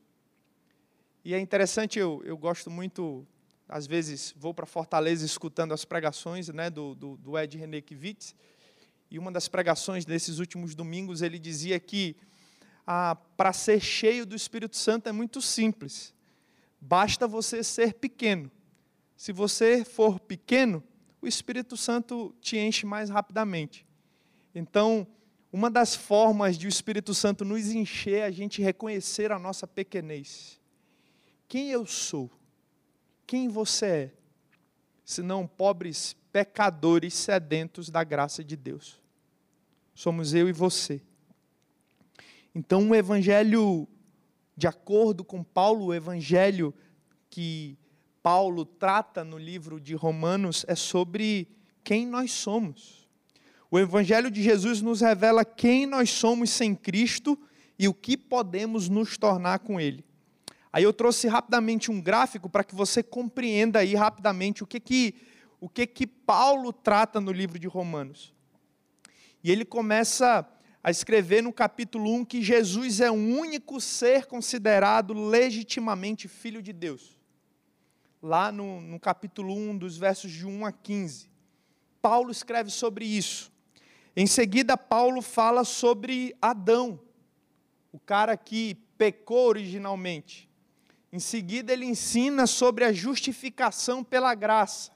E 1.24 1.34
é 1.34 1.40
interessante, 1.40 1.98
eu, 1.98 2.20
eu 2.24 2.36
gosto 2.36 2.70
muito, 2.70 3.26
às 3.70 3.86
vezes 3.86 4.34
vou 4.36 4.52
para 4.52 4.66
Fortaleza 4.66 5.24
escutando 5.24 5.72
as 5.72 5.84
pregações 5.84 6.48
né, 6.48 6.68
do, 6.68 6.94
do, 6.94 7.16
do 7.16 7.38
Ed 7.38 7.58
e 9.10 9.18
uma 9.18 9.30
das 9.30 9.48
pregações 9.48 10.04
desses 10.04 10.38
últimos 10.38 10.74
domingos 10.74 11.22
ele 11.22 11.38
dizia 11.38 11.78
que 11.78 12.16
ah, 12.86 13.16
para 13.36 13.52
ser 13.52 13.80
cheio 13.80 14.26
do 14.26 14.34
Espírito 14.34 14.76
Santo 14.76 15.08
é 15.08 15.12
muito 15.12 15.40
simples, 15.40 16.12
basta 16.80 17.28
você 17.28 17.62
ser 17.62 17.94
pequeno. 17.94 18.50
Se 19.16 19.32
você 19.32 19.84
for 19.84 20.18
pequeno, 20.18 20.82
o 21.22 21.26
Espírito 21.26 21.76
Santo 21.76 22.34
te 22.40 22.56
enche 22.56 22.86
mais 22.86 23.10
rapidamente. 23.10 23.86
Então, 24.54 25.06
uma 25.52 25.70
das 25.70 25.94
formas 25.94 26.56
de 26.56 26.66
o 26.66 26.68
Espírito 26.68 27.14
Santo 27.14 27.44
nos 27.44 27.68
encher 27.68 28.20
é 28.20 28.24
a 28.24 28.30
gente 28.30 28.62
reconhecer 28.62 29.30
a 29.30 29.38
nossa 29.38 29.66
pequenez. 29.66 30.58
Quem 31.46 31.70
eu 31.70 31.84
sou? 31.86 32.30
Quem 33.30 33.46
você 33.46 33.86
é? 33.86 34.12
Senão 35.04 35.46
pobres 35.46 36.16
pecadores 36.32 37.14
sedentos 37.14 37.88
da 37.88 38.02
graça 38.02 38.42
de 38.42 38.56
Deus. 38.56 39.00
Somos 39.94 40.34
eu 40.34 40.48
e 40.48 40.52
você. 40.52 41.00
Então, 42.52 42.90
o 42.90 42.92
evangelho, 42.92 43.86
de 44.56 44.66
acordo 44.66 45.22
com 45.22 45.44
Paulo, 45.44 45.84
o 45.86 45.94
evangelho 45.94 46.74
que 47.30 47.78
Paulo 48.20 48.64
trata 48.64 49.22
no 49.22 49.38
livro 49.38 49.80
de 49.80 49.94
Romanos 49.94 50.64
é 50.66 50.74
sobre 50.74 51.46
quem 51.84 52.08
nós 52.08 52.32
somos. 52.32 53.08
O 53.70 53.78
Evangelho 53.78 54.28
de 54.28 54.42
Jesus 54.42 54.82
nos 54.82 55.02
revela 55.02 55.44
quem 55.44 55.86
nós 55.86 56.10
somos 56.10 56.50
sem 56.50 56.74
Cristo 56.74 57.38
e 57.78 57.86
o 57.86 57.94
que 57.94 58.16
podemos 58.16 58.88
nos 58.88 59.16
tornar 59.16 59.60
com 59.60 59.80
Ele. 59.80 60.04
Aí 60.72 60.84
eu 60.84 60.92
trouxe 60.92 61.26
rapidamente 61.26 61.90
um 61.90 62.00
gráfico 62.00 62.48
para 62.48 62.64
que 62.64 62.74
você 62.74 63.02
compreenda 63.02 63.80
aí 63.80 63.94
rapidamente 63.94 64.62
o 64.62 64.66
que 64.66 64.78
que, 64.78 65.14
o 65.60 65.68
que 65.68 65.86
que 65.86 66.06
Paulo 66.06 66.72
trata 66.72 67.20
no 67.20 67.32
livro 67.32 67.58
de 67.58 67.66
Romanos. 67.66 68.34
E 69.42 69.50
ele 69.50 69.64
começa 69.64 70.48
a 70.82 70.90
escrever 70.90 71.42
no 71.42 71.52
capítulo 71.52 72.12
1 72.14 72.24
que 72.24 72.42
Jesus 72.42 73.00
é 73.00 73.10
o 73.10 73.14
único 73.14 73.80
ser 73.80 74.26
considerado 74.26 75.12
legitimamente 75.12 76.28
filho 76.28 76.62
de 76.62 76.72
Deus 76.72 77.20
lá 78.22 78.52
no, 78.52 78.80
no 78.80 79.00
capítulo 79.00 79.54
1, 79.54 79.78
dos 79.78 79.96
versos 79.96 80.30
de 80.30 80.46
1 80.46 80.66
a 80.66 80.72
15. 80.72 81.30
Paulo 82.02 82.30
escreve 82.30 82.70
sobre 82.70 83.04
isso. 83.04 83.50
Em 84.14 84.26
seguida, 84.26 84.76
Paulo 84.76 85.22
fala 85.22 85.64
sobre 85.64 86.36
Adão, 86.40 87.00
o 87.92 87.98
cara 87.98 88.36
que 88.36 88.74
pecou 88.98 89.48
originalmente. 89.48 90.49
Em 91.12 91.18
seguida, 91.18 91.72
ele 91.72 91.84
ensina 91.84 92.46
sobre 92.46 92.84
a 92.84 92.92
justificação 92.92 94.04
pela 94.04 94.34
graça. 94.34 94.92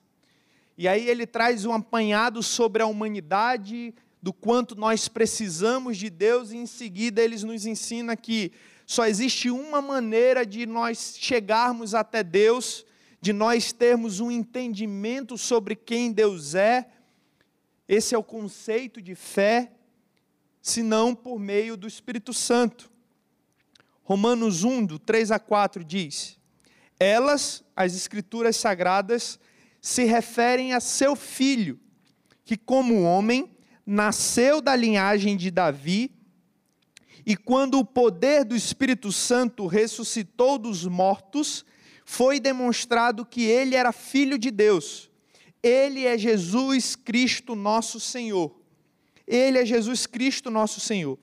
E 0.78 0.86
aí 0.86 1.08
ele 1.08 1.26
traz 1.26 1.64
um 1.64 1.72
apanhado 1.72 2.42
sobre 2.42 2.82
a 2.82 2.86
humanidade, 2.86 3.94
do 4.22 4.32
quanto 4.32 4.74
nós 4.74 5.08
precisamos 5.08 5.96
de 5.96 6.08
Deus, 6.08 6.50
e 6.50 6.56
em 6.56 6.66
seguida 6.66 7.22
ele 7.22 7.36
nos 7.44 7.66
ensina 7.66 8.16
que 8.16 8.52
só 8.86 9.06
existe 9.06 9.50
uma 9.50 9.82
maneira 9.82 10.46
de 10.46 10.66
nós 10.66 11.16
chegarmos 11.18 11.94
até 11.94 12.22
Deus, 12.22 12.86
de 13.20 13.32
nós 13.32 13.72
termos 13.72 14.20
um 14.20 14.30
entendimento 14.30 15.36
sobre 15.36 15.74
quem 15.74 16.12
Deus 16.12 16.54
é, 16.54 16.88
esse 17.86 18.14
é 18.14 18.18
o 18.18 18.24
conceito 18.24 19.00
de 19.02 19.14
fé, 19.14 19.72
senão 20.62 21.14
por 21.14 21.38
meio 21.38 21.76
do 21.76 21.86
Espírito 21.86 22.32
Santo. 22.32 22.90
Romanos 24.04 24.64
1, 24.64 24.84
do 24.84 24.98
3 24.98 25.30
a 25.30 25.38
4 25.38 25.82
diz: 25.82 26.38
Elas, 27.00 27.64
as 27.74 27.96
Escrituras 27.96 28.56
Sagradas, 28.56 29.38
se 29.80 30.04
referem 30.04 30.74
a 30.74 30.80
seu 30.80 31.16
filho, 31.16 31.80
que, 32.44 32.56
como 32.56 33.02
homem, 33.02 33.50
nasceu 33.84 34.60
da 34.60 34.76
linhagem 34.76 35.36
de 35.36 35.50
Davi, 35.50 36.12
e 37.26 37.34
quando 37.34 37.78
o 37.78 37.84
poder 37.84 38.44
do 38.44 38.54
Espírito 38.54 39.10
Santo 39.10 39.66
ressuscitou 39.66 40.58
dos 40.58 40.86
mortos, 40.86 41.64
foi 42.04 42.38
demonstrado 42.38 43.24
que 43.24 43.44
ele 43.44 43.74
era 43.74 43.92
filho 43.92 44.38
de 44.38 44.50
Deus. 44.50 45.10
Ele 45.62 46.04
é 46.04 46.18
Jesus 46.18 46.94
Cristo, 46.94 47.54
nosso 47.54 47.98
Senhor. 47.98 48.54
Ele 49.26 49.56
é 49.56 49.64
Jesus 49.64 50.06
Cristo, 50.06 50.50
nosso 50.50 50.80
Senhor. 50.80 51.18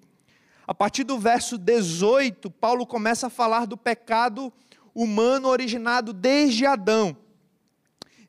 A 0.71 0.73
partir 0.73 1.03
do 1.03 1.19
verso 1.19 1.57
18, 1.57 2.49
Paulo 2.49 2.87
começa 2.87 3.27
a 3.27 3.29
falar 3.29 3.67
do 3.67 3.75
pecado 3.75 4.53
humano 4.95 5.49
originado 5.49 6.13
desde 6.13 6.65
Adão. 6.65 7.17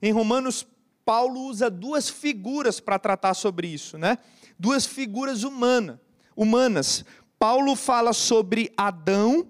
Em 0.02 0.10
Romanos, 0.10 0.66
Paulo 1.04 1.42
usa 1.42 1.70
duas 1.70 2.10
figuras 2.10 2.80
para 2.80 2.98
tratar 2.98 3.34
sobre 3.34 3.68
isso, 3.68 3.96
né? 3.96 4.18
Duas 4.58 4.84
figuras 4.84 5.44
humana, 5.44 6.00
humanas. 6.34 7.04
Paulo 7.38 7.76
fala 7.76 8.12
sobre 8.12 8.72
Adão, 8.76 9.46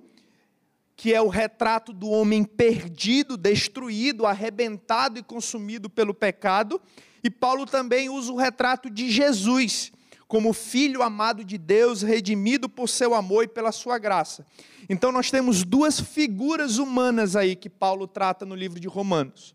que 0.95 1.15
é 1.15 1.23
o 1.23 1.29
retrato 1.29 1.95
do 1.95 2.11
homem 2.11 2.45
perdido, 2.45 3.39
destruído, 3.39 4.27
arrebentado 4.27 5.19
e 5.19 5.23
consumido 5.23 5.89
pelo 5.89 6.13
pecado, 6.13 6.79
e 7.25 7.31
Paulo 7.31 7.65
também 7.65 8.11
usa 8.11 8.31
o 8.31 8.37
retrato 8.37 8.91
de 8.91 9.11
Jesus, 9.11 9.93
como 10.33 10.55
filho 10.55 11.03
amado 11.03 11.45
de 11.45 11.59
Deus, 11.59 12.01
redimido 12.01 12.67
por 12.67 12.89
seu 12.89 13.13
amor 13.13 13.45
e 13.45 13.49
pela 13.49 13.71
sua 13.71 13.99
graça. 13.99 14.47
Então 14.89 15.13
nós 15.13 15.31
temos 15.31 15.63
duas 15.63 16.01
figuras 16.01 16.79
humanas 16.79 17.37
aí 17.37 17.55
que 17.55 17.69
Paulo 17.69 18.07
trata 18.07 18.47
no 18.47 18.55
livro 18.55 18.81
de 18.81 18.89
Romanos. 18.89 19.55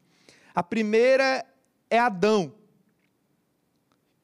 A 0.54 0.62
primeira 0.62 1.44
é 1.90 1.98
Adão, 1.98 2.54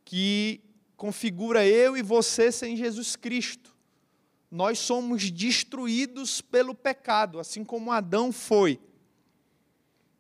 que 0.05 0.61
configura 0.95 1.65
eu 1.65 1.97
e 1.97 2.03
você 2.03 2.51
sem 2.51 2.77
Jesus 2.77 3.15
Cristo. 3.15 3.75
Nós 4.51 4.77
somos 4.77 5.31
destruídos 5.31 6.39
pelo 6.39 6.75
pecado, 6.75 7.39
assim 7.39 7.63
como 7.63 7.91
Adão 7.91 8.31
foi. 8.31 8.79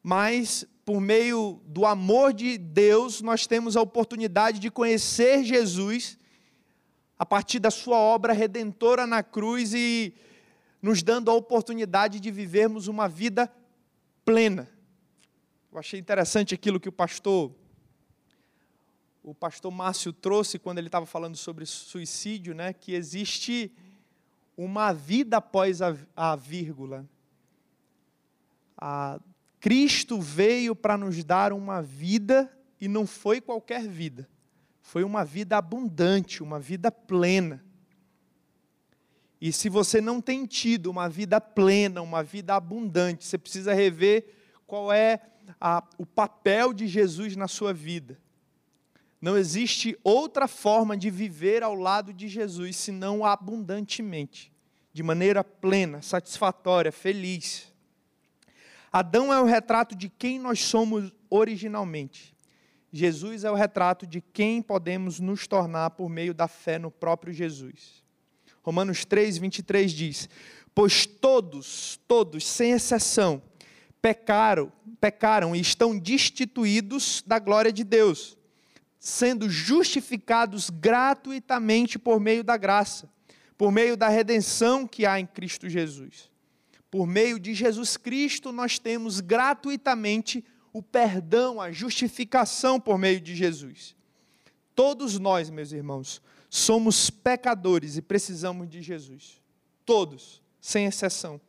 Mas 0.01 0.65
por 0.83 0.99
meio 0.99 1.61
do 1.67 1.85
amor 1.85 2.33
de 2.33 2.57
Deus, 2.57 3.21
nós 3.21 3.45
temos 3.45 3.77
a 3.77 3.83
oportunidade 3.83 4.57
de 4.57 4.71
conhecer 4.71 5.43
Jesus 5.43 6.17
a 7.17 7.25
partir 7.25 7.59
da 7.59 7.71
sua 7.71 7.97
obra 7.97 8.33
redentora 8.33 9.05
na 9.05 9.21
cruz 9.21 9.73
e 9.73 10.13
nos 10.81 11.01
dando 11.01 11.29
a 11.31 11.33
oportunidade 11.33 12.19
de 12.19 12.31
vivermos 12.31 12.87
uma 12.87 13.07
vida 13.07 13.51
plena. 14.25 14.69
Eu 15.71 15.79
achei 15.79 15.99
interessante 15.99 16.53
aquilo 16.53 16.79
que 16.79 16.89
o 16.89 16.91
pastor 16.91 17.51
o 19.23 19.33
pastor 19.33 19.71
Márcio 19.71 20.11
trouxe 20.11 20.59
quando 20.59 20.79
ele 20.79 20.89
estava 20.89 21.05
falando 21.05 21.37
sobre 21.37 21.65
suicídio, 21.65 22.53
né, 22.53 22.73
que 22.73 22.93
existe 22.93 23.71
uma 24.57 24.91
vida 24.91 25.37
após 25.37 25.81
a, 25.81 25.95
a 26.13 26.35
vírgula. 26.35 27.07
A, 28.77 29.17
Cristo 29.61 30.19
veio 30.19 30.75
para 30.75 30.97
nos 30.97 31.23
dar 31.23 31.53
uma 31.53 31.81
vida 31.81 32.51
e 32.81 32.89
não 32.89 33.07
foi 33.07 33.39
qualquer 33.39 33.87
vida 33.87 34.27
foi 34.83 35.03
uma 35.03 35.23
vida 35.23 35.57
abundante, 35.57 36.43
uma 36.43 36.59
vida 36.59 36.91
plena. 36.91 37.63
E 39.39 39.51
se 39.51 39.69
você 39.69 40.01
não 40.01 40.21
tem 40.21 40.45
tido 40.45 40.91
uma 40.91 41.09
vida 41.09 41.39
plena, 41.39 42.01
uma 42.01 42.21
vida 42.21 42.53
abundante, 42.53 43.25
você 43.25 43.37
precisa 43.37 43.73
rever 43.73 44.27
qual 44.67 44.91
é 44.91 45.21
a, 45.59 45.81
o 45.97 46.05
papel 46.05 46.73
de 46.73 46.85
Jesus 46.85 47.35
na 47.35 47.47
sua 47.47 47.73
vida. 47.73 48.19
Não 49.21 49.37
existe 49.37 49.97
outra 50.03 50.49
forma 50.49 50.97
de 50.97 51.09
viver 51.09 51.63
ao 51.63 51.73
lado 51.73 52.13
de 52.13 52.27
Jesus 52.27 52.75
senão 52.75 53.25
abundantemente, 53.25 54.51
de 54.91 55.01
maneira 55.01 55.45
plena, 55.45 56.01
satisfatória, 56.01 56.91
feliz. 56.91 57.73
Adão 58.91 59.33
é 59.33 59.39
o 59.39 59.45
retrato 59.45 59.95
de 59.95 60.09
quem 60.09 60.37
nós 60.37 60.59
somos 60.59 61.11
originalmente. 61.29 62.32
Jesus 62.95 63.43
é 63.43 63.49
o 63.49 63.55
retrato 63.55 64.05
de 64.05 64.21
quem 64.21 64.61
podemos 64.61 65.19
nos 65.19 65.47
tornar 65.47 65.89
por 65.89 66.07
meio 66.07 66.31
da 66.31 66.47
fé 66.47 66.77
no 66.77 66.91
próprio 66.91 67.33
Jesus. 67.33 68.03
Romanos 68.61 69.03
3, 69.03 69.39
23 69.39 69.91
diz: 69.91 70.29
Pois 70.75 71.07
todos, 71.07 71.99
todos, 72.07 72.45
sem 72.45 72.71
exceção, 72.71 73.41
pecaram, 73.99 74.71
pecaram 75.01 75.55
e 75.55 75.59
estão 75.59 75.97
destituídos 75.97 77.23
da 77.25 77.39
glória 77.39 77.73
de 77.73 77.83
Deus, 77.83 78.37
sendo 78.99 79.49
justificados 79.49 80.69
gratuitamente 80.69 81.97
por 81.97 82.19
meio 82.19 82.43
da 82.43 82.57
graça, 82.57 83.09
por 83.57 83.71
meio 83.71 83.97
da 83.97 84.07
redenção 84.07 84.85
que 84.85 85.03
há 85.03 85.19
em 85.19 85.25
Cristo 85.25 85.67
Jesus. 85.67 86.29
Por 86.91 87.07
meio 87.07 87.39
de 87.39 87.55
Jesus 87.55 87.97
Cristo, 87.97 88.51
nós 88.51 88.77
temos 88.77 89.19
gratuitamente 89.19 90.45
o 90.73 90.81
perdão, 90.81 91.61
a 91.61 91.71
justificação 91.71 92.79
por 92.79 92.97
meio 92.97 93.21
de 93.21 93.35
Jesus. 93.35 93.95
Todos 94.73 95.19
nós, 95.19 95.51
meus 95.51 95.71
irmãos, 95.71 96.19
somos 96.49 97.11
pecadores 97.11 97.95
e 97.95 98.01
precisamos 98.01 98.67
de 98.67 98.81
Jesus. 98.81 99.39
Todos, 99.85 100.41
sem 100.59 100.87
exceção. 100.87 101.39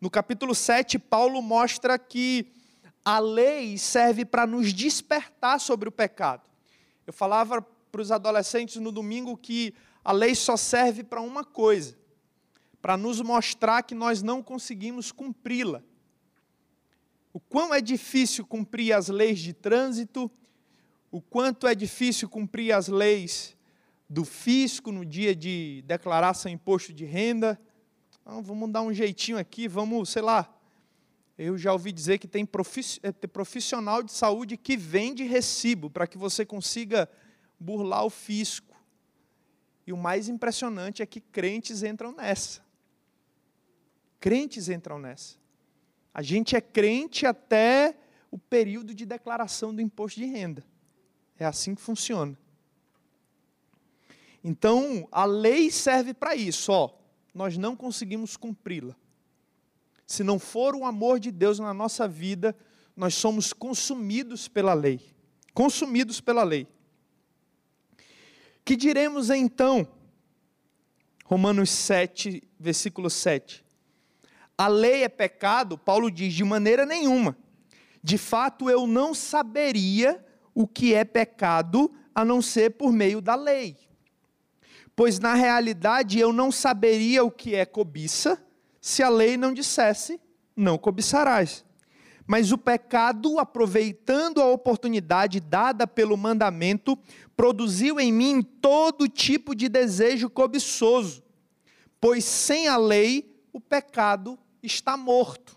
No 0.00 0.10
capítulo 0.10 0.56
7, 0.56 0.98
Paulo 0.98 1.40
mostra 1.40 1.96
que 1.96 2.52
a 3.04 3.20
lei 3.20 3.78
serve 3.78 4.24
para 4.24 4.44
nos 4.44 4.72
despertar 4.72 5.60
sobre 5.60 5.88
o 5.88 5.92
pecado. 5.92 6.42
Eu 7.06 7.12
falava 7.12 7.62
para 7.62 8.00
os 8.02 8.10
adolescentes 8.10 8.76
no 8.76 8.90
domingo 8.90 9.36
que 9.36 9.72
a 10.04 10.10
lei 10.10 10.34
só 10.34 10.56
serve 10.56 11.04
para 11.04 11.20
uma 11.20 11.44
coisa: 11.44 11.96
para 12.82 12.96
nos 12.96 13.20
mostrar 13.20 13.82
que 13.84 13.94
nós 13.94 14.20
não 14.20 14.42
conseguimos 14.42 15.12
cumpri-la 15.12 15.80
o 17.34 17.40
quão 17.40 17.74
é 17.74 17.80
difícil 17.80 18.46
cumprir 18.46 18.92
as 18.92 19.08
leis 19.08 19.40
de 19.40 19.52
trânsito, 19.52 20.30
o 21.10 21.20
quanto 21.20 21.66
é 21.66 21.74
difícil 21.74 22.28
cumprir 22.28 22.70
as 22.70 22.86
leis 22.86 23.56
do 24.08 24.24
fisco 24.24 24.92
no 24.92 25.04
dia 25.04 25.34
de 25.34 25.82
declarar 25.84 26.34
seu 26.34 26.48
imposto 26.48 26.92
de 26.92 27.04
renda. 27.04 27.60
Então, 28.22 28.40
vamos 28.40 28.70
dar 28.70 28.82
um 28.82 28.94
jeitinho 28.94 29.36
aqui, 29.36 29.66
vamos, 29.66 30.10
sei 30.10 30.22
lá. 30.22 30.48
Eu 31.36 31.58
já 31.58 31.72
ouvi 31.72 31.90
dizer 31.90 32.18
que 32.18 32.28
tem 32.28 32.48
é, 33.02 33.26
profissional 33.26 34.00
de 34.00 34.12
saúde 34.12 34.56
que 34.56 34.76
vende 34.76 35.24
recibo 35.24 35.90
para 35.90 36.06
que 36.06 36.16
você 36.16 36.46
consiga 36.46 37.10
burlar 37.58 38.04
o 38.04 38.10
fisco. 38.10 38.80
E 39.84 39.92
o 39.92 39.96
mais 39.96 40.28
impressionante 40.28 41.02
é 41.02 41.06
que 41.06 41.20
crentes 41.20 41.82
entram 41.82 42.12
nessa. 42.12 42.64
Crentes 44.20 44.68
entram 44.68 45.00
nessa. 45.00 45.43
A 46.14 46.22
gente 46.22 46.54
é 46.54 46.60
crente 46.60 47.26
até 47.26 47.98
o 48.30 48.38
período 48.38 48.94
de 48.94 49.04
declaração 49.04 49.74
do 49.74 49.80
imposto 49.80 50.20
de 50.20 50.26
renda. 50.26 50.64
É 51.36 51.44
assim 51.44 51.74
que 51.74 51.82
funciona. 51.82 52.38
Então, 54.42 55.08
a 55.10 55.24
lei 55.24 55.72
serve 55.72 56.14
para 56.14 56.36
isso, 56.36 56.70
ó. 56.70 56.94
Nós 57.34 57.58
não 57.58 57.74
conseguimos 57.74 58.36
cumpri-la. 58.36 58.94
Se 60.06 60.22
não 60.22 60.38
for 60.38 60.76
o 60.76 60.84
amor 60.84 61.18
de 61.18 61.32
Deus 61.32 61.58
na 61.58 61.74
nossa 61.74 62.06
vida, 62.06 62.56
nós 62.94 63.14
somos 63.14 63.52
consumidos 63.52 64.46
pela 64.46 64.72
lei. 64.72 65.00
Consumidos 65.52 66.20
pela 66.20 66.44
lei. 66.44 66.68
Que 68.64 68.76
diremos 68.76 69.30
então? 69.30 69.88
Romanos 71.24 71.70
7, 71.70 72.40
versículo 72.60 73.10
7 73.10 73.63
a 74.56 74.68
lei 74.68 75.02
é 75.02 75.08
pecado, 75.08 75.76
Paulo 75.76 76.10
diz 76.10 76.32
de 76.32 76.44
maneira 76.44 76.86
nenhuma. 76.86 77.36
De 78.02 78.16
fato, 78.16 78.70
eu 78.70 78.86
não 78.86 79.14
saberia 79.14 80.24
o 80.54 80.66
que 80.66 80.94
é 80.94 81.04
pecado 81.04 81.92
a 82.14 82.24
não 82.24 82.40
ser 82.40 82.70
por 82.70 82.92
meio 82.92 83.20
da 83.20 83.34
lei. 83.34 83.76
Pois 84.94 85.18
na 85.18 85.34
realidade 85.34 86.20
eu 86.20 86.32
não 86.32 86.52
saberia 86.52 87.24
o 87.24 87.30
que 87.30 87.54
é 87.54 87.64
cobiça 87.64 88.40
se 88.80 89.02
a 89.02 89.08
lei 89.08 89.36
não 89.36 89.52
dissesse: 89.52 90.20
não 90.56 90.78
cobiçarás. 90.78 91.64
Mas 92.26 92.52
o 92.52 92.58
pecado, 92.58 93.38
aproveitando 93.38 94.40
a 94.40 94.46
oportunidade 94.46 95.40
dada 95.40 95.86
pelo 95.86 96.16
mandamento, 96.16 96.96
produziu 97.36 97.98
em 97.98 98.12
mim 98.12 98.40
todo 98.40 99.08
tipo 99.08 99.54
de 99.54 99.68
desejo 99.68 100.30
cobiçoso. 100.30 101.22
Pois 102.00 102.24
sem 102.24 102.68
a 102.68 102.76
lei, 102.76 103.34
o 103.52 103.60
pecado 103.60 104.38
está 104.66 104.96
morto. 104.96 105.56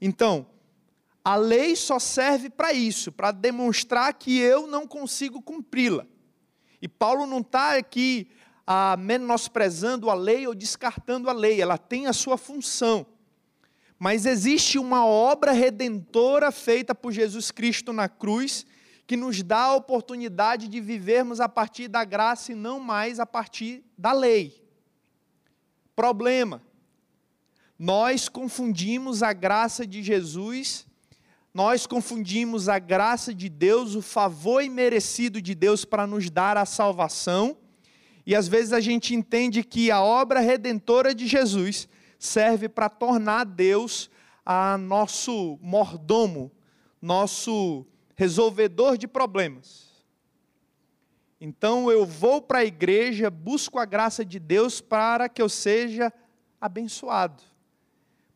Então, 0.00 0.46
a 1.24 1.36
lei 1.36 1.74
só 1.74 1.98
serve 1.98 2.48
para 2.48 2.72
isso, 2.72 3.10
para 3.10 3.32
demonstrar 3.32 4.14
que 4.14 4.38
eu 4.38 4.66
não 4.66 4.86
consigo 4.86 5.42
cumpri-la. 5.42 6.06
E 6.80 6.86
Paulo 6.86 7.26
não 7.26 7.40
está 7.40 7.76
aqui 7.76 8.30
ah, 8.66 8.96
menosprezando 8.96 10.10
a 10.10 10.14
lei 10.14 10.46
ou 10.46 10.54
descartando 10.54 11.30
a 11.30 11.32
lei, 11.32 11.60
ela 11.60 11.78
tem 11.78 12.06
a 12.06 12.12
sua 12.12 12.36
função. 12.36 13.06
Mas 13.98 14.26
existe 14.26 14.78
uma 14.78 15.06
obra 15.06 15.52
redentora 15.52 16.52
feita 16.52 16.94
por 16.94 17.12
Jesus 17.12 17.50
Cristo 17.50 17.92
na 17.92 18.08
cruz, 18.08 18.66
que 19.06 19.16
nos 19.16 19.42
dá 19.42 19.62
a 19.62 19.74
oportunidade 19.74 20.68
de 20.68 20.80
vivermos 20.80 21.40
a 21.40 21.48
partir 21.48 21.88
da 21.88 22.04
graça 22.04 22.52
e 22.52 22.54
não 22.54 22.78
mais 22.78 23.18
a 23.18 23.26
partir 23.26 23.84
da 23.96 24.12
lei. 24.12 24.62
Problema: 25.94 26.60
nós 27.78 28.28
confundimos 28.28 29.22
a 29.22 29.32
graça 29.32 29.86
de 29.86 30.02
Jesus 30.02 30.86
nós 31.56 31.86
confundimos 31.86 32.68
a 32.68 32.78
graça 32.78 33.34
de 33.34 33.48
Deus, 33.48 33.94
o 33.94 34.02
favor 34.02 34.62
imerecido 34.62 35.40
de 35.40 35.54
Deus 35.54 35.86
para 35.86 36.06
nos 36.06 36.28
dar 36.28 36.54
a 36.58 36.66
salvação, 36.66 37.56
e 38.26 38.34
às 38.34 38.46
vezes 38.46 38.74
a 38.74 38.80
gente 38.80 39.14
entende 39.14 39.64
que 39.64 39.90
a 39.90 40.02
obra 40.02 40.38
redentora 40.40 41.14
de 41.14 41.26
Jesus 41.26 41.88
serve 42.18 42.68
para 42.68 42.90
tornar 42.90 43.44
Deus 43.44 44.10
a 44.44 44.76
nosso 44.76 45.58
mordomo, 45.62 46.52
nosso 47.00 47.86
resolvedor 48.14 48.98
de 48.98 49.08
problemas. 49.08 50.04
Então 51.40 51.90
eu 51.90 52.04
vou 52.04 52.42
para 52.42 52.58
a 52.58 52.64
igreja, 52.66 53.30
busco 53.30 53.78
a 53.78 53.86
graça 53.86 54.22
de 54.22 54.38
Deus 54.38 54.82
para 54.82 55.26
que 55.26 55.40
eu 55.40 55.48
seja 55.48 56.12
abençoado, 56.60 57.42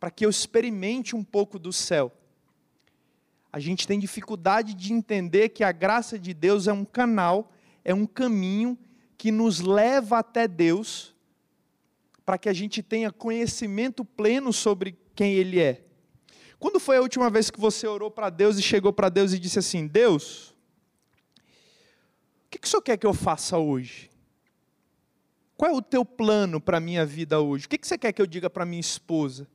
para 0.01 0.11
que 0.11 0.25
eu 0.25 0.31
experimente 0.31 1.15
um 1.15 1.23
pouco 1.23 1.59
do 1.59 1.73
céu. 1.73 2.11
A 3.53 3.61
gente 3.61 3.87
tem 3.87 4.01
dificuldade 4.01 4.73
de 4.73 4.95
entender 4.95 5.51
que 5.51 5.63
a 5.63 5.71
graça 5.71 6.19
de 6.19 6.33
Deus 6.33 6.67
é 6.67 6.73
um 6.73 6.87
canal, 6.87 7.53
é 7.85 7.93
um 7.93 8.07
caminho 8.07 8.79
que 9.19 9.31
nos 9.31 9.61
leva 9.61 10.19
até 10.19 10.49
Deus, 10.49 11.15
para 12.25 12.39
que 12.39 12.49
a 12.49 12.53
gente 12.53 12.83
tenha 12.83 13.13
conhecimento 13.13 14.03
pleno 14.03 14.53
sobre 14.53 14.97
quem 15.15 15.35
Ele 15.35 15.61
é. 15.61 15.85
Quando 16.59 16.81
foi 16.81 16.97
a 16.97 17.03
última 17.03 17.29
vez 17.29 17.51
que 17.51 17.61
você 17.61 17.87
orou 17.87 18.11
para 18.11 18.31
Deus 18.31 18.57
e 18.57 18.63
chegou 18.63 18.93
para 18.93 19.09
Deus 19.09 19.33
e 19.33 19.39
disse 19.39 19.59
assim: 19.59 19.87
Deus, 19.87 20.51
o 22.47 22.51
que, 22.51 22.59
que 22.59 22.67
o 22.67 22.71
Senhor 22.71 22.83
quer 22.83 22.97
que 22.97 23.07
eu 23.07 23.15
faça 23.15 23.59
hoje? 23.59 24.11
Qual 25.57 25.71
é 25.71 25.75
o 25.75 25.83
teu 25.83 26.05
plano 26.05 26.61
para 26.61 26.79
a 26.79 26.81
minha 26.81 27.05
vida 27.05 27.41
hoje? 27.41 27.67
O 27.67 27.69
que, 27.69 27.77
que 27.77 27.87
você 27.87 27.99
quer 27.99 28.13
que 28.13 28.23
eu 28.23 28.27
diga 28.27 28.49
para 28.49 28.65
minha 28.65 28.81
esposa? 28.81 29.47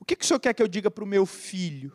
O 0.00 0.04
que, 0.04 0.16
que 0.16 0.24
o 0.24 0.26
Senhor 0.26 0.40
quer 0.40 0.54
que 0.54 0.62
eu 0.62 0.66
diga 0.66 0.90
para 0.90 1.04
o 1.04 1.06
meu 1.06 1.24
filho? 1.24 1.92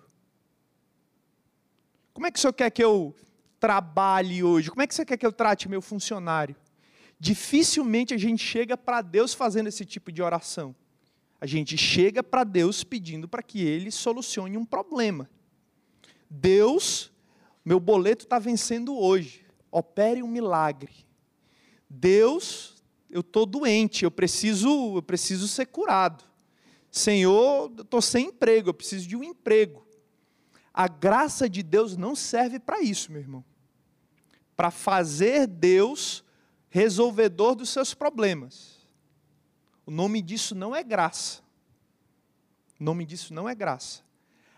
Como 2.13 2.26
é 2.26 2.32
que 2.32 2.38
o 2.38 2.41
Senhor 2.41 2.54
quer 2.54 2.70
que 2.70 2.84
eu 2.84 3.13
trabalhe 3.60 4.41
hoje? 4.41 4.70
Como 4.70 4.82
é 4.82 4.88
que 4.88 4.96
você 4.96 5.04
quer 5.04 5.18
que 5.18 5.26
eu 5.26 5.34
trate 5.34 5.68
meu 5.68 5.82
funcionário? 5.82 6.56
Dificilmente 7.20 8.13
a 8.13 8.18
gente 8.18 8.41
chega 8.41 8.78
para 8.78 9.02
Deus 9.02 9.34
fazendo 9.34 9.68
esse 9.68 9.84
tipo 9.84 10.12
de 10.12 10.22
oração. 10.22 10.74
A 11.41 11.46
gente 11.46 11.76
chega 11.78 12.24
para 12.24 12.44
Deus 12.44 12.84
pedindo 12.84 13.28
para 13.28 13.44
que 13.44 13.62
Ele 13.62 13.91
solucione 13.91 14.56
um 14.56 14.65
problema. 14.65 15.30
Deus, 16.30 17.12
meu 17.65 17.80
boleto 17.80 18.24
está 18.24 18.39
vencendo 18.39 18.98
hoje 18.98 19.46
opere 19.78 20.24
um 20.24 20.28
milagre. 20.28 20.94
Deus, 21.89 22.82
eu 23.10 23.20
estou 23.20 23.46
doente, 23.46 24.06
eu 24.06 24.12
preciso, 24.12 24.96
eu 24.96 25.02
preciso 25.02 25.50
ser 25.50 25.65
curado. 25.65 26.24
Senhor, 26.95 27.73
estou 27.77 28.01
sem 28.01 28.27
emprego, 28.27 28.69
eu 28.69 28.73
preciso 28.73 29.05
de 29.05 29.17
um 29.17 29.23
emprego. 29.23 29.86
A 30.73 30.88
graça 30.88 31.49
de 31.49 31.62
Deus 31.62 31.97
não 31.97 32.15
serve 32.15 32.58
para 32.58 32.79
isso, 32.79 33.12
meu 33.12 33.19
irmão. 33.19 33.43
Para 34.55 34.71
fazer 34.71 35.45
Deus 35.45 36.23
resolvedor 36.69 37.53
dos 37.53 37.69
seus 37.69 37.93
problemas. 37.93 38.79
O 39.86 39.91
nome 39.91 40.21
disso 40.21 40.55
não 40.55 40.73
é 40.73 40.81
graça. 40.81 41.41
O 42.79 42.84
nome 42.86 43.05
disso 43.05 43.34
não 43.34 43.49
é 43.49 43.53
graça. 43.53 44.01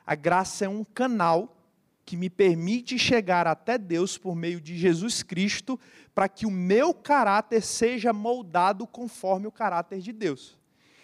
A 0.05 0.13
graça 0.13 0.63
é 0.63 0.69
um 0.69 0.83
canal 0.83 1.57
que 2.05 2.15
me 2.15 2.29
permite 2.29 2.99
chegar 2.99 3.47
até 3.47 3.79
Deus 3.79 4.15
por 4.15 4.35
meio 4.35 4.61
de 4.61 4.77
Jesus 4.77 5.23
Cristo, 5.23 5.79
para 6.13 6.29
que 6.29 6.45
o 6.45 6.51
meu 6.51 6.93
caráter 6.93 7.63
seja 7.63 8.13
moldado 8.13 8.85
conforme 8.85 9.47
o 9.47 9.51
caráter 9.51 10.01
de 10.01 10.13
Deus. 10.13 10.55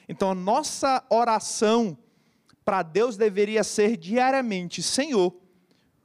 Então 0.07 0.31
a 0.31 0.35
nossa 0.35 1.03
oração 1.09 1.97
para 2.63 2.81
Deus 2.81 3.17
deveria 3.17 3.63
ser 3.63 3.97
diariamente: 3.97 4.81
Senhor, 4.81 5.35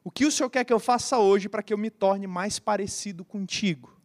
o 0.04 0.10
que 0.10 0.24
o 0.24 0.30
Senhor 0.30 0.50
quer 0.50 0.64
que 0.64 0.72
eu 0.72 0.80
faça 0.80 1.18
hoje 1.18 1.48
para 1.48 1.62
que 1.62 1.72
eu 1.72 1.78
me 1.78 1.90
torne 1.90 2.26
mais 2.26 2.58
parecido 2.58 3.24
contigo? 3.24 3.96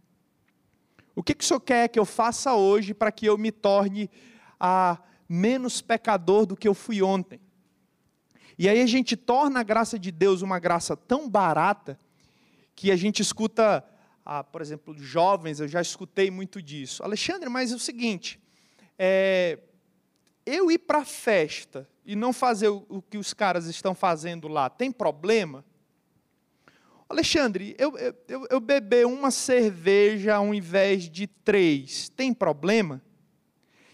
O 1.16 1.22
que, 1.22 1.36
que 1.36 1.44
o 1.44 1.48
Senhor 1.48 1.60
quer 1.60 1.88
que 1.88 2.00
eu 2.00 2.06
faça 2.06 2.54
hoje 2.54 2.94
para 2.94 3.12
que 3.12 3.26
eu 3.26 3.38
me 3.38 3.52
torne 3.52 4.10
a 4.60 4.98
menos 5.30 5.82
pecador 5.82 6.46
do 6.46 6.58
que 6.58 6.68
eu 6.68 6.74
fui 6.74 7.02
ontem? 7.02 7.40
E 8.58 8.68
aí 8.68 8.82
a 8.82 8.86
gente 8.86 9.16
torna 9.16 9.60
a 9.60 9.64
graça 9.64 9.98
de 9.98 10.12
Deus 10.12 10.42
uma 10.42 10.60
graça 10.60 10.96
tão 10.96 11.30
barata 11.30 12.00
que 12.76 12.92
a 12.92 12.96
gente 12.96 13.22
escuta, 13.22 13.84
ah, 14.26 14.44
por 14.44 14.62
exemplo, 14.62 14.96
jovens, 14.98 15.60
eu 15.60 15.68
já 15.68 15.82
escutei 15.82 16.30
muito 16.32 16.62
disso. 16.62 17.04
Alexandre, 17.04 17.50
mas 17.50 17.72
é 17.72 17.76
o 17.76 17.80
seguinte, 17.80 18.40
é, 18.98 19.60
eu 20.46 20.72
ir 20.72 20.80
para 20.80 21.00
a 21.00 21.06
festa 21.06 21.88
e 22.06 22.16
não 22.16 22.34
fazer 22.34 22.68
o, 22.68 23.02
que 23.10 23.18
os 23.18 23.34
caras 23.34 23.66
estão 23.68 23.96
fazendo 23.96 24.48
lá, 24.48 24.70
tem 24.70 24.92
problema? 24.92 25.64
Alexandre, 27.08 27.76
eu, 27.78 27.98
eu, 28.28 28.48
eu 28.50 28.60
beber 28.60 29.06
uma 29.06 29.32
cerveja 29.32 30.36
ao 30.36 30.54
invés 30.54 31.10
de 31.10 31.28
três, 31.28 32.10
tem 32.10 32.34
problema? 32.34 33.02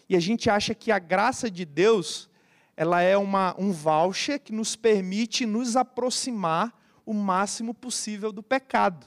E 0.08 0.16
a 0.16 0.20
gente 0.20 0.50
acha 0.50 0.74
que 0.74 0.92
a 0.92 1.00
graça 1.00 1.52
de 1.52 1.66
Deus 1.66 2.30
ela 2.76 3.02
é 3.02 3.18
uma, 3.18 3.54
um 3.60 3.74
voucher 3.74 4.40
que 4.40 4.54
nos 4.54 4.74
permite 4.74 5.46
nos 5.46 5.76
aproximar 5.76 6.74
o 7.06 7.14
máximo 7.14 7.74
possível 7.74 8.32
do 8.32 8.42
pecado. 8.42 9.06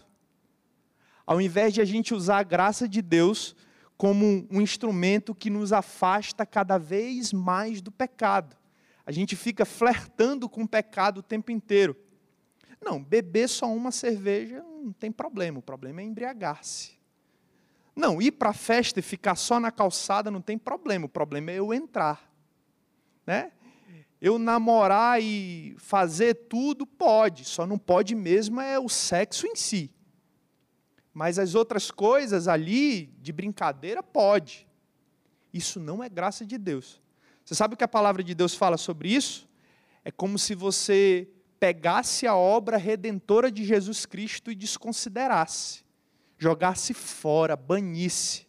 Ao 1.26 1.40
invés 1.40 1.72
de 1.72 1.80
a 1.80 1.84
gente 1.84 2.12
usar 2.12 2.40
a 2.40 2.42
graça 2.42 2.86
de 2.86 3.00
Deus 3.00 3.56
como 4.02 4.48
um 4.50 4.60
instrumento 4.60 5.32
que 5.32 5.48
nos 5.48 5.72
afasta 5.72 6.44
cada 6.44 6.76
vez 6.76 7.32
mais 7.32 7.80
do 7.80 7.92
pecado. 7.92 8.56
A 9.06 9.12
gente 9.12 9.36
fica 9.36 9.64
flertando 9.64 10.48
com 10.48 10.64
o 10.64 10.68
pecado 10.68 11.18
o 11.18 11.22
tempo 11.22 11.52
inteiro. 11.52 11.96
Não, 12.80 13.00
beber 13.00 13.48
só 13.48 13.72
uma 13.72 13.92
cerveja 13.92 14.60
não 14.60 14.92
tem 14.92 15.12
problema, 15.12 15.60
o 15.60 15.62
problema 15.62 16.00
é 16.00 16.04
embriagar-se. 16.04 16.98
Não, 17.94 18.20
ir 18.20 18.32
para 18.32 18.50
a 18.50 18.52
festa 18.52 18.98
e 18.98 19.02
ficar 19.04 19.36
só 19.36 19.60
na 19.60 19.70
calçada 19.70 20.32
não 20.32 20.40
tem 20.40 20.58
problema, 20.58 21.06
o 21.06 21.08
problema 21.08 21.52
é 21.52 21.60
eu 21.60 21.72
entrar. 21.72 22.28
Né? 23.24 23.52
eu 24.20 24.36
namorar 24.36 25.22
e 25.22 25.76
fazer 25.78 26.34
tudo, 26.48 26.84
pode, 26.84 27.44
só 27.44 27.64
não 27.68 27.78
pode 27.78 28.16
mesmo 28.16 28.60
é 28.60 28.80
o 28.80 28.88
sexo 28.88 29.46
em 29.46 29.54
si. 29.54 29.92
Mas 31.12 31.38
as 31.38 31.54
outras 31.54 31.90
coisas 31.90 32.48
ali, 32.48 33.06
de 33.20 33.32
brincadeira, 33.32 34.02
pode. 34.02 34.66
Isso 35.52 35.78
não 35.78 36.02
é 36.02 36.08
graça 36.08 36.46
de 36.46 36.56
Deus. 36.56 37.00
Você 37.44 37.54
sabe 37.54 37.74
o 37.74 37.76
que 37.76 37.84
a 37.84 37.88
palavra 37.88 38.22
de 38.22 38.34
Deus 38.34 38.54
fala 38.54 38.76
sobre 38.76 39.12
isso? 39.12 39.48
É 40.04 40.10
como 40.10 40.38
se 40.38 40.54
você 40.54 41.28
pegasse 41.60 42.26
a 42.26 42.34
obra 42.34 42.76
redentora 42.76 43.50
de 43.50 43.64
Jesus 43.64 44.06
Cristo 44.06 44.50
e 44.50 44.54
desconsiderasse, 44.54 45.84
jogasse 46.38 46.92
fora, 46.94 47.54
banisse. 47.54 48.48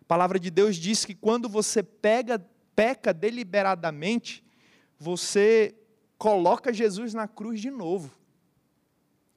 A 0.00 0.04
palavra 0.04 0.38
de 0.38 0.50
Deus 0.50 0.76
diz 0.76 1.04
que 1.04 1.14
quando 1.14 1.48
você 1.48 1.82
pega, 1.82 2.38
peca 2.74 3.14
deliberadamente, 3.14 4.44
você 4.98 5.74
coloca 6.18 6.72
Jesus 6.72 7.14
na 7.14 7.26
cruz 7.26 7.60
de 7.60 7.70
novo 7.70 8.10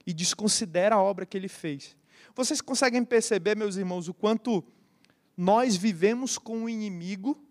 e 0.05 0.13
desconsidera 0.13 0.95
a 0.95 1.01
obra 1.01 1.25
que 1.25 1.38
ele 1.38 1.47
fez. 1.47 1.95
Vocês 2.35 2.59
conseguem 2.59 3.03
perceber, 3.05 3.55
meus 3.55 3.77
irmãos, 3.77 4.09
o 4.09 4.13
quanto 4.13 4.61
nós 5.37 5.77
vivemos 5.77 6.37
com 6.37 6.57
um 6.57 6.69
inimigo 6.69 7.41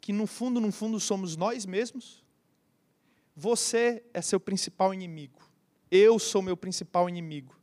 que 0.00 0.12
no 0.12 0.28
fundo, 0.28 0.60
no 0.60 0.70
fundo 0.70 1.00
somos 1.00 1.36
nós 1.36 1.66
mesmos? 1.66 2.24
Você 3.34 4.04
é 4.14 4.22
seu 4.22 4.38
principal 4.38 4.94
inimigo. 4.94 5.42
Eu 5.90 6.20
sou 6.20 6.40
meu 6.40 6.56
principal 6.56 7.08
inimigo. 7.08 7.58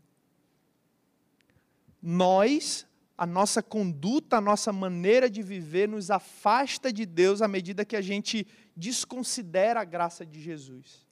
Nós, 2.01 2.85
a 3.17 3.25
nossa 3.25 3.63
conduta, 3.63 4.37
a 4.37 4.41
nossa 4.41 4.73
maneira 4.73 5.29
de 5.29 5.41
viver 5.41 5.87
nos 5.87 6.11
afasta 6.11 6.91
de 6.91 7.05
Deus 7.05 7.41
à 7.41 7.47
medida 7.47 7.85
que 7.85 7.95
a 7.95 8.01
gente 8.01 8.45
desconsidera 8.75 9.79
a 9.79 9.85
graça 9.85 10.25
de 10.25 10.41
Jesus. 10.41 11.07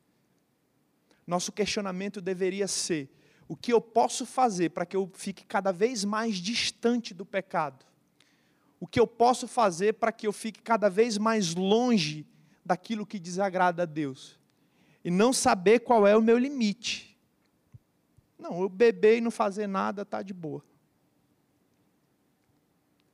Nosso 1.26 1.54
questionamento 1.54 2.20
deveria 2.20 2.68
ser: 2.68 3.10
o 3.52 3.56
que 3.58 3.74
eu 3.74 3.82
posso 3.82 4.26
fazer 4.26 4.70
para 4.70 4.86
que 4.86 4.96
eu 4.96 5.12
fique 5.14 5.44
cada 5.46 5.74
vez 5.74 6.06
mais 6.06 6.38
distante 6.38 7.14
do 7.14 7.26
pecado? 7.26 7.86
O 8.80 8.88
que 8.88 8.98
eu 8.98 9.06
posso 9.06 9.46
fazer 9.46 9.96
para 9.96 10.10
que 10.14 10.26
eu 10.26 10.32
fique 10.32 10.62
cada 10.62 10.90
vez 10.90 11.18
mais 11.18 11.54
longe 11.54 12.26
daquilo 12.66 13.06
que 13.06 13.20
desagrada 13.20 13.84
a 13.84 13.86
Deus? 13.86 14.40
E 15.04 15.12
não 15.12 15.34
saber 15.34 15.82
qual 15.82 16.08
é 16.08 16.16
o 16.16 16.22
meu 16.22 16.38
limite. 16.38 17.20
Não, 18.40 18.62
eu 18.62 18.70
beber 18.70 19.18
e 19.18 19.22
não 19.22 19.30
fazer 19.30 19.68
nada 19.68 20.04
está 20.04 20.22
de 20.22 20.34
boa. 20.34 20.64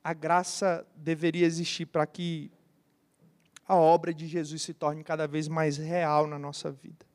A 0.04 0.12
graça 0.12 0.86
deveria 0.94 1.46
existir 1.46 1.86
para 1.86 2.06
que 2.06 2.48
a 3.66 3.74
obra 3.74 4.14
de 4.14 4.28
Jesus 4.28 4.62
se 4.62 4.72
torne 4.72 5.02
cada 5.02 5.26
vez 5.26 5.48
mais 5.48 5.78
real 5.78 6.28
na 6.28 6.38
nossa 6.38 6.70
vida. 6.70 7.07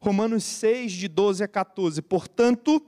Romanos 0.00 0.44
6, 0.44 0.92
de 0.92 1.08
12 1.08 1.42
a 1.42 1.48
14. 1.48 2.00
Portanto, 2.02 2.80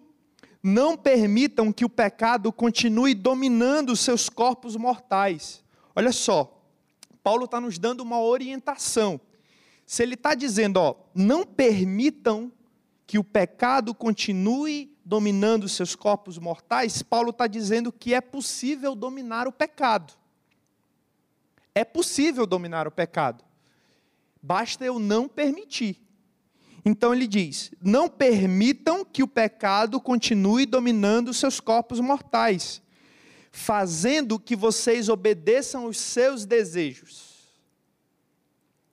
não 0.62 0.96
permitam 0.96 1.72
que 1.72 1.84
o 1.84 1.88
pecado 1.88 2.52
continue 2.52 3.14
dominando 3.14 3.90
os 3.90 4.00
seus 4.00 4.28
corpos 4.28 4.76
mortais. 4.76 5.64
Olha 5.94 6.12
só, 6.12 6.62
Paulo 7.22 7.44
está 7.44 7.60
nos 7.60 7.78
dando 7.78 8.00
uma 8.00 8.20
orientação. 8.20 9.20
Se 9.86 10.02
ele 10.02 10.14
está 10.14 10.34
dizendo, 10.34 10.76
ó, 10.76 10.94
não 11.14 11.44
permitam 11.44 12.52
que 13.06 13.18
o 13.18 13.24
pecado 13.24 13.92
continue 13.92 14.96
dominando 15.04 15.68
seus 15.68 15.96
corpos 15.96 16.38
mortais, 16.38 17.02
Paulo 17.02 17.30
está 17.30 17.48
dizendo 17.48 17.90
que 17.90 18.14
é 18.14 18.20
possível 18.20 18.94
dominar 18.94 19.48
o 19.48 19.52
pecado. 19.52 20.12
É 21.74 21.84
possível 21.84 22.46
dominar 22.46 22.86
o 22.86 22.90
pecado. 22.90 23.44
Basta 24.40 24.84
eu 24.84 24.98
não 24.98 25.28
permitir. 25.28 26.00
Então 26.84 27.14
ele 27.14 27.26
diz: 27.26 27.70
não 27.80 28.08
permitam 28.08 29.04
que 29.04 29.22
o 29.22 29.28
pecado 29.28 30.00
continue 30.00 30.66
dominando 30.66 31.34
seus 31.34 31.60
corpos 31.60 32.00
mortais, 32.00 32.82
fazendo 33.50 34.38
que 34.38 34.56
vocês 34.56 35.08
obedeçam 35.08 35.84
aos 35.84 35.98
seus 35.98 36.44
desejos. 36.44 37.30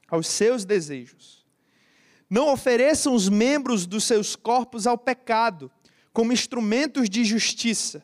Aos 0.09 0.27
seus 0.27 0.65
desejos. 0.65 1.45
Não 2.29 2.51
ofereçam 2.51 3.13
os 3.13 3.29
membros 3.29 3.85
dos 3.85 4.03
seus 4.03 4.35
corpos 4.35 4.85
ao 4.85 4.97
pecado, 4.97 5.71
como 6.11 6.33
instrumentos 6.33 7.09
de 7.09 7.23
justiça. 7.23 8.03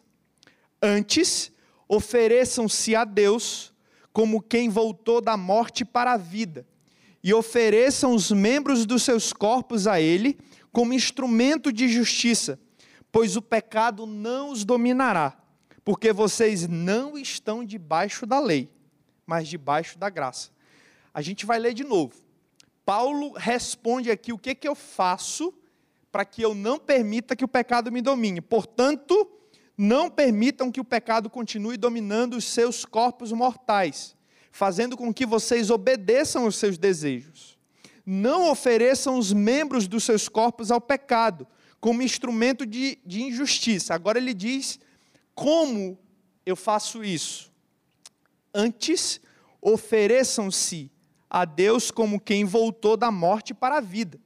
Antes, 0.82 1.52
ofereçam-se 1.88 2.96
a 2.96 3.04
Deus 3.04 3.74
como 4.14 4.42
quem 4.42 4.70
voltou 4.70 5.20
da 5.20 5.36
morte 5.36 5.84
para 5.84 6.14
a 6.14 6.18
vida, 6.18 6.66
e 7.24 7.34
ofereçam 7.34 8.14
os 8.14 8.32
membros 8.32 8.86
dos 8.86 9.04
seus 9.04 9.32
corpos 9.32 9.88
a 9.88 10.02
Ele 10.02 10.38
como 10.72 10.94
instrumento 10.94 11.72
de 11.72 11.88
justiça, 11.88 12.60
pois 13.12 13.38
o 13.38 13.42
pecado 13.42 14.06
não 14.06 14.50
os 14.50 14.66
dominará, 14.66 15.38
porque 15.86 16.12
vocês 16.12 16.68
não 16.68 17.18
estão 17.18 17.64
debaixo 17.64 18.26
da 18.26 18.40
lei, 18.40 18.70
mas 19.26 19.48
debaixo 19.48 19.98
da 19.98 20.10
graça. 20.10 20.52
A 21.14 21.22
gente 21.22 21.46
vai 21.46 21.60
ler 21.60 21.74
de 21.74 21.84
novo. 21.84 22.16
Paulo 22.86 23.34
responde 23.38 24.12
aqui 24.12 24.34
o 24.34 24.38
que, 24.38 24.54
que 24.54 24.68
eu 24.68 24.76
faço 24.76 25.54
para 26.12 26.26
que 26.26 26.42
eu 26.42 26.54
não 26.54 26.78
permita 26.78 27.36
que 27.36 27.46
o 27.46 27.48
pecado 27.48 27.92
me 27.92 28.02
domine. 28.02 28.42
Portanto, 28.42 29.30
não 29.78 30.10
permitam 30.10 30.72
que 30.72 30.80
o 30.80 30.86
pecado 30.86 31.30
continue 31.30 31.78
dominando 31.78 32.36
os 32.36 32.46
seus 32.46 32.84
corpos 32.86 33.32
mortais, 33.32 34.16
fazendo 34.54 34.96
com 34.96 35.12
que 35.12 35.26
vocês 35.26 35.72
obedeçam 35.72 36.46
aos 36.46 36.58
seus 36.58 36.78
desejos. 36.78 37.58
Não 38.06 38.52
ofereçam 38.52 39.18
os 39.18 39.34
membros 39.34 39.88
dos 39.88 40.04
seus 40.04 40.30
corpos 40.30 40.70
ao 40.70 40.80
pecado, 40.80 41.48
como 41.82 42.04
instrumento 42.04 42.64
de, 42.64 43.00
de 43.04 43.24
injustiça. 43.24 43.96
Agora 43.96 44.20
ele 44.20 44.34
diz: 44.34 44.80
como 45.34 45.98
eu 46.46 46.56
faço 46.56 47.04
isso? 47.04 47.52
Antes, 48.54 49.20
ofereçam-se 49.60 50.92
a 51.28 51.46
Deus 51.46 51.90
como 51.90 52.20
quem 52.20 52.46
voltou 52.46 52.96
da 52.96 53.10
morte 53.10 53.56
para 53.56 53.78
a 53.78 53.82
vida. 53.82 54.20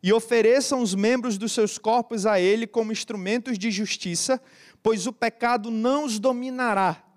E 0.00 0.12
ofereçam 0.12 0.80
os 0.80 0.94
membros 0.94 1.36
dos 1.36 1.50
seus 1.50 1.76
corpos 1.76 2.24
a 2.24 2.38
Ele 2.38 2.68
como 2.68 2.92
instrumentos 2.92 3.58
de 3.58 3.68
justiça, 3.72 4.40
pois 4.80 5.08
o 5.08 5.12
pecado 5.12 5.72
não 5.72 6.04
os 6.04 6.20
dominará, 6.20 7.09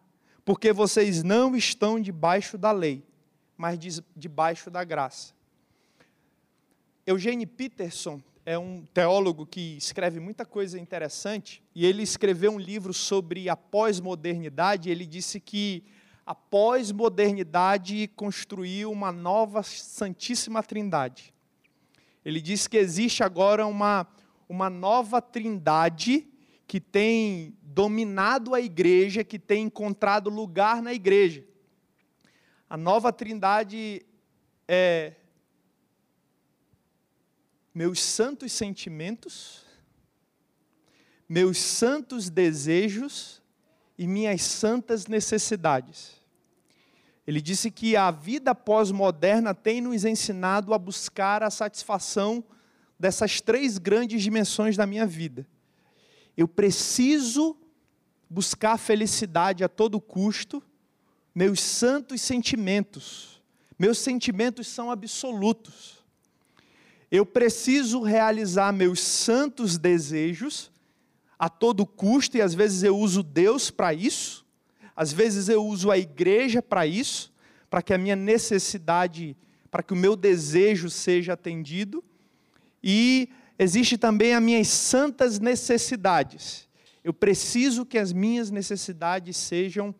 porque 0.46 0.74
vocês 0.74 1.24
não 1.24 1.56
estão 1.56 2.00
debaixo 2.00 2.58
da 2.58 2.72
lei, 2.72 3.04
mas 3.58 3.80
debaixo 4.16 4.70
da 4.70 4.84
graça. 4.84 5.34
Eugene 7.06 7.46
Peterson 7.46 8.22
é 8.46 8.58
um 8.58 8.86
teólogo 8.94 9.46
que 9.46 9.78
escreve 9.78 10.20
muita 10.20 10.46
coisa 10.46 10.80
interessante, 10.80 11.64
e 11.74 11.86
ele 11.86 12.04
escreveu 12.04 12.52
um 12.52 12.60
livro 12.60 12.94
sobre 12.94 13.50
a 13.50 13.56
pós-modernidade. 13.56 14.90
Ele 14.90 15.06
disse 15.06 15.40
que 15.40 15.84
a 16.26 16.36
pós-modernidade 16.36 18.10
construiu 18.16 18.92
uma 18.92 19.12
nova 19.12 19.64
Santíssima 19.64 20.62
Trindade. 20.62 21.34
Ele 22.24 22.40
diz 22.40 22.68
que 22.68 22.78
existe 22.78 23.24
agora 23.24 23.66
uma, 23.66 24.08
uma 24.48 24.70
nova 24.70 25.22
trindade 25.22 26.28
que 26.66 26.80
tem 26.80 27.56
dominado 27.74 28.54
a 28.54 28.62
igreja, 28.62 29.24
que 29.24 29.40
tem 29.40 29.66
encontrado 29.66 30.30
lugar 30.30 30.82
na 30.82 30.94
igreja. 30.94 31.44
A 32.70 32.78
nova 32.78 33.12
trindade 33.12 34.06
é 34.68 35.14
meus 37.74 38.00
santos 38.00 38.52
sentimentos, 38.52 39.66
meus 41.28 41.58
santos 41.58 42.30
desejos 42.30 43.42
e 43.98 44.06
minhas 44.06 44.44
santas 44.44 45.08
necessidades. 45.08 46.22
Ele 47.26 47.42
disse 47.42 47.72
que 47.72 47.96
a 47.96 48.12
vida 48.12 48.54
pós-moderna 48.54 49.56
tem 49.56 49.82
nos 49.82 50.06
ensinado 50.06 50.74
a 50.74 50.78
buscar 50.78 51.42
a 51.42 51.50
satisfação 51.50 52.44
dessas 53.00 53.42
três 53.42 53.78
grandes 53.78 54.22
dimensões 54.22 54.78
da 54.78 54.86
minha 54.86 55.08
vida. 55.08 55.48
Eu 56.36 56.48
preciso 56.48 57.58
buscar 58.34 58.80
felicidade 58.80 59.64
a 59.64 59.70
todo 59.70 60.02
custo, 60.02 60.62
meus 61.36 61.60
santos 61.62 62.20
sentimentos. 62.20 63.40
Meus 63.78 64.00
sentimentos 64.00 64.68
são 64.68 64.90
absolutos. 64.90 66.04
Eu 67.12 67.28
preciso 67.28 68.02
realizar 68.02 68.74
meus 68.74 69.00
santos 69.02 69.78
desejos 69.78 70.72
a 71.38 71.48
todo 71.48 71.86
custo, 71.86 72.38
e 72.38 72.42
às 72.42 72.56
vezes 72.56 72.82
eu 72.82 72.98
uso 72.98 73.22
Deus 73.22 73.70
para 73.70 73.94
isso, 73.94 74.44
às 74.96 75.14
vezes 75.14 75.48
eu 75.48 75.64
uso 75.64 75.92
a 75.92 75.98
igreja 75.98 76.60
para 76.60 76.88
isso, 76.88 77.32
para 77.70 77.84
que 77.84 77.94
a 77.94 78.00
minha 78.00 78.16
necessidade, 78.16 79.38
para 79.70 79.84
que 79.84 79.94
o 79.94 79.98
meu 79.98 80.16
desejo 80.16 80.90
seja 80.90 81.34
atendido, 81.34 82.04
e 82.84 83.30
existe 83.60 83.96
também 83.96 84.34
as 84.34 84.42
minhas 84.42 84.70
santas 84.70 85.40
necessidades. 85.40 86.63
Eu 87.04 87.14
preciso 87.14 87.86
que 87.86 87.98
as 87.98 88.14
minhas 88.14 88.50
necessidades 88.50 89.36
sejam 89.36 89.94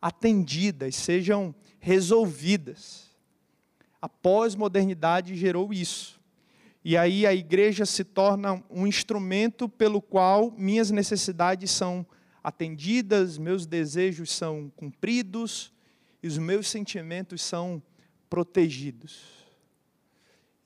atendidas, 0.00 0.96
sejam 0.96 1.54
resolvidas. 1.78 3.08
A 4.00 4.08
pós-modernidade 4.08 5.36
gerou 5.36 5.72
isso. 5.72 6.18
E 6.84 6.96
aí 6.96 7.26
a 7.26 7.34
igreja 7.34 7.84
se 7.84 8.04
torna 8.04 8.62
um 8.70 8.86
instrumento 8.86 9.68
pelo 9.68 10.00
qual 10.00 10.50
minhas 10.52 10.90
necessidades 10.90 11.70
são 11.70 12.06
atendidas, 12.42 13.36
meus 13.36 13.66
desejos 13.66 14.30
são 14.30 14.72
cumpridos 14.74 15.72
e 16.22 16.26
os 16.26 16.38
meus 16.38 16.68
sentimentos 16.68 17.42
são 17.42 17.82
protegidos. 18.30 19.22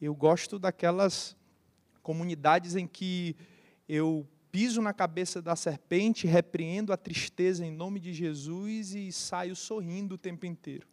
Eu 0.00 0.14
gosto 0.14 0.58
daquelas 0.58 1.36
comunidades 2.02 2.76
em 2.76 2.86
que 2.86 3.36
eu 3.88 4.26
piso 4.52 4.82
na 4.82 4.92
cabeça 4.92 5.40
da 5.40 5.56
serpente, 5.56 6.26
repreendo 6.26 6.92
a 6.92 6.96
tristeza 6.96 7.64
em 7.64 7.72
nome 7.72 7.98
de 7.98 8.12
Jesus 8.12 8.94
e 8.94 9.10
saio 9.10 9.56
sorrindo 9.56 10.16
o 10.16 10.18
tempo 10.18 10.44
inteiro. 10.44 10.86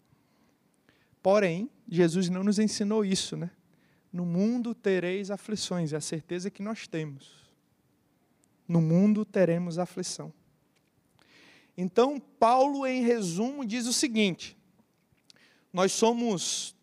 Porém, 1.22 1.70
Jesus 1.86 2.30
não 2.30 2.42
nos 2.42 2.58
ensinou 2.58 3.04
isso, 3.04 3.36
né? 3.36 3.52
No 4.12 4.26
mundo 4.26 4.74
tereis 4.74 5.30
aflições, 5.30 5.92
é 5.92 5.98
a 5.98 6.02
certeza 6.02 6.50
que 6.50 6.64
nós 6.64 6.88
temos. 6.88 7.50
No 8.66 8.80
mundo 8.80 9.26
teremos 9.26 9.78
aflição. 9.78 10.34
Então, 11.78 12.20
Paulo, 12.20 12.88
em 12.88 13.04
resumo, 13.04 13.66
diz 13.66 13.86
o 13.86 13.94
seguinte: 13.94 14.58
nós 15.74 15.92
somos. 15.92 16.76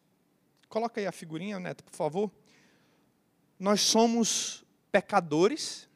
Coloca 0.69 1.01
aí 1.01 1.07
a 1.07 1.13
figurinha, 1.13 1.59
Neto, 1.59 1.83
por 1.83 1.95
favor. 1.95 2.31
Nós 3.59 3.81
somos 3.81 4.65
pecadores, 4.93 5.89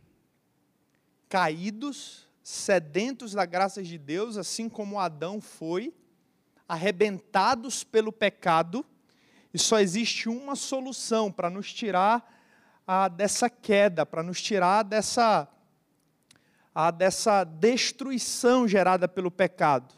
caídos, 1.31 2.29
sedentos 2.43 3.33
da 3.33 3.47
graça 3.47 3.81
de 3.85 3.97
Deus, 3.97 4.37
assim 4.37 4.69
como 4.69 4.99
Adão 4.99 5.41
foi, 5.41 5.95
arrebentados 6.69 7.85
pelo 7.85 8.13
pecado 8.13 8.85
e 9.55 9.59
só 9.59 9.79
existe 9.79 10.29
uma 10.29 10.57
solução 10.57 11.31
para 11.31 11.49
nos 11.49 11.73
tirar 11.73 12.29
a, 12.85 13.07
dessa 13.07 13.49
queda, 13.49 14.05
para 14.05 14.25
nos 14.25 14.43
tirar 14.43 14.83
dessa, 14.83 15.49
a, 16.75 16.91
dessa 16.91 17.45
destruição 17.45 18.67
gerada 18.67 19.07
pelo 19.07 19.31
pecado. 19.31 19.95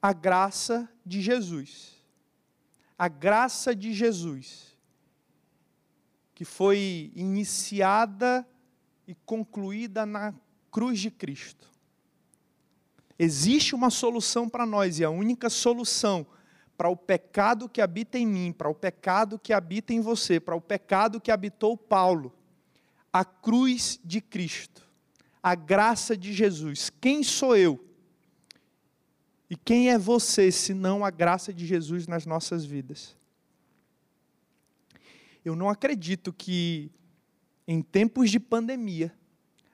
A 0.00 0.14
graça 0.14 0.88
de 1.04 1.20
Jesus. 1.20 1.92
A 2.98 3.08
graça 3.08 3.74
de 3.74 3.92
Jesus, 3.92 4.78
que 6.34 6.44
foi 6.44 7.12
iniciada 7.14 8.46
e 9.06 9.14
concluída 9.26 10.06
na 10.06 10.34
cruz 10.70 11.00
de 11.00 11.10
Cristo. 11.10 11.70
Existe 13.18 13.74
uma 13.74 13.90
solução 13.90 14.48
para 14.48 14.66
nós, 14.66 14.98
e 14.98 15.04
a 15.04 15.10
única 15.10 15.48
solução 15.50 16.26
para 16.76 16.88
o 16.88 16.96
pecado 16.96 17.68
que 17.68 17.80
habita 17.80 18.18
em 18.18 18.26
mim, 18.26 18.52
para 18.52 18.68
o 18.68 18.74
pecado 18.74 19.38
que 19.38 19.52
habita 19.52 19.92
em 19.92 20.00
você, 20.00 20.40
para 20.40 20.56
o 20.56 20.60
pecado 20.60 21.20
que 21.20 21.30
habitou 21.30 21.76
Paulo. 21.76 22.32
A 23.12 23.24
cruz 23.24 24.00
de 24.02 24.20
Cristo, 24.20 24.88
a 25.42 25.54
graça 25.54 26.16
de 26.16 26.32
Jesus. 26.32 26.90
Quem 26.90 27.22
sou 27.22 27.54
eu? 27.54 27.78
E 29.50 29.56
quem 29.56 29.90
é 29.90 29.98
você, 29.98 30.50
se 30.50 30.72
não 30.72 31.04
a 31.04 31.10
graça 31.10 31.52
de 31.52 31.66
Jesus 31.66 32.06
nas 32.06 32.24
nossas 32.24 32.64
vidas? 32.64 33.14
Eu 35.44 35.54
não 35.54 35.68
acredito 35.68 36.32
que 36.32 36.90
em 37.66 37.82
tempos 37.82 38.30
de 38.30 38.40
pandemia, 38.40 39.12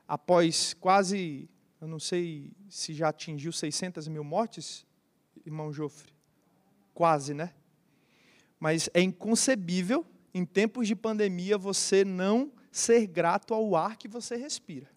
após 0.06 0.74
quase, 0.74 1.48
eu 1.80 1.88
não 1.88 1.98
sei 1.98 2.52
se 2.68 2.92
já 2.92 3.08
atingiu 3.08 3.52
600 3.52 4.08
mil 4.08 4.24
mortes, 4.24 4.86
irmão 5.44 5.72
Jofre, 5.72 6.12
quase, 6.92 7.32
né? 7.34 7.54
Mas 8.58 8.90
é 8.92 9.00
inconcebível, 9.00 10.04
em 10.34 10.44
tempos 10.44 10.86
de 10.86 10.94
pandemia, 10.94 11.56
você 11.56 12.04
não 12.04 12.52
ser 12.70 13.06
grato 13.06 13.54
ao 13.54 13.74
ar 13.74 13.96
que 13.96 14.08
você 14.08 14.36
respira. 14.36 14.90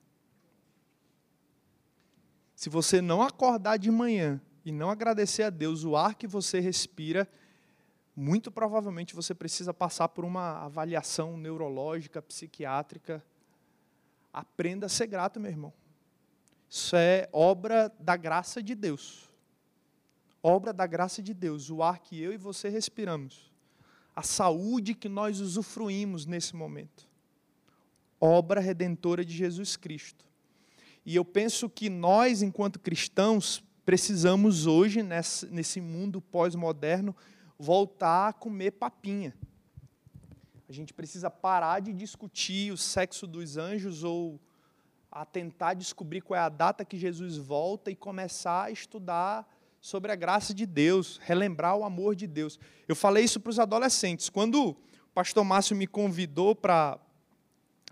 Se 2.56 2.70
você 2.70 3.02
não 3.02 3.22
acordar 3.22 3.78
de 3.78 3.90
manhã 3.90 4.42
e 4.64 4.72
não 4.72 4.90
agradecer 4.90 5.44
a 5.44 5.50
Deus 5.50 5.84
o 5.84 5.96
ar 5.96 6.16
que 6.16 6.28
você 6.28 6.60
respira, 6.60 7.28
muito 8.16 8.52
provavelmente 8.52 9.16
você 9.16 9.34
precisa 9.34 9.74
passar 9.74 10.10
por 10.10 10.26
uma 10.26 10.66
avaliação 10.66 11.38
neurológica, 11.38 12.22
psiquiátrica. 12.22 13.24
Aprenda 14.34 14.86
a 14.86 14.90
ser 14.90 15.08
grato, 15.08 15.40
meu 15.40 15.52
irmão. 15.52 15.74
Isso 16.70 16.96
é 16.96 17.28
obra 17.32 17.92
da 18.00 18.16
graça 18.16 18.62
de 18.62 18.76
Deus. 18.76 19.30
Obra 20.44 20.74
da 20.74 20.88
graça 20.88 21.22
de 21.22 21.34
Deus, 21.34 21.70
o 21.70 21.84
ar 21.84 22.00
que 22.00 22.20
eu 22.20 22.34
e 22.34 22.38
você 22.38 22.68
respiramos, 22.68 23.52
a 24.16 24.24
saúde 24.24 24.96
que 24.96 25.08
nós 25.08 25.40
usufruímos 25.40 26.26
nesse 26.26 26.56
momento. 26.56 27.08
Obra 28.20 28.60
redentora 28.60 29.24
de 29.24 29.34
Jesus 29.36 29.76
Cristo. 29.78 30.26
E 31.06 31.16
eu 31.16 31.24
penso 31.24 31.70
que 31.70 31.90
nós, 31.90 32.42
enquanto 32.42 32.80
cristãos, 32.80 33.64
precisamos 33.86 34.66
hoje, 34.66 35.02
nesse 35.04 35.82
mundo 35.82 36.22
pós-moderno, 36.22 37.16
voltar 37.62 38.30
a 38.30 38.34
comer 38.34 38.72
papinha. 38.72 39.36
A 40.68 40.74
gente 40.74 40.96
precisa 40.96 41.30
parar 41.30 41.80
de 41.80 41.94
discutir 41.94 42.72
o 42.72 42.78
sexo 42.78 43.28
dos 43.28 43.56
anjos 43.56 44.04
ou 44.04 44.40
a 45.12 45.24
tentar 45.26 45.76
descobrir 45.76 46.22
qual 46.22 46.40
é 46.40 46.42
a 46.42 46.50
data 46.50 46.84
que 46.84 46.98
Jesus 46.98 47.38
volta 47.38 47.92
e 47.92 47.96
começar 47.96 48.64
a 48.64 48.72
estudar 48.72 49.48
sobre 49.80 50.12
a 50.12 50.16
graça 50.16 50.56
de 50.56 50.66
Deus, 50.66 51.20
relembrar 51.22 51.78
o 51.78 51.84
amor 51.84 52.16
de 52.16 52.26
Deus. 52.26 52.60
Eu 52.88 52.96
falei 52.96 53.26
isso 53.26 53.40
para 53.40 53.52
os 53.52 53.60
adolescentes. 53.60 54.28
Quando 54.28 54.70
o 54.70 54.76
pastor 55.14 55.44
Márcio 55.44 55.76
me 55.76 55.86
convidou 55.86 56.56
para 56.56 57.00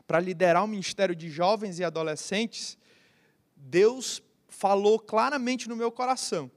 para 0.08 0.20
liderar 0.20 0.64
o 0.64 0.68
ministério 0.68 1.16
de 1.16 1.30
jovens 1.30 1.78
e 1.78 1.84
adolescentes, 1.84 2.76
Deus 3.56 4.24
falou 4.48 4.98
claramente 4.98 5.70
no 5.70 5.76
meu 5.76 5.92
coração 5.92 6.50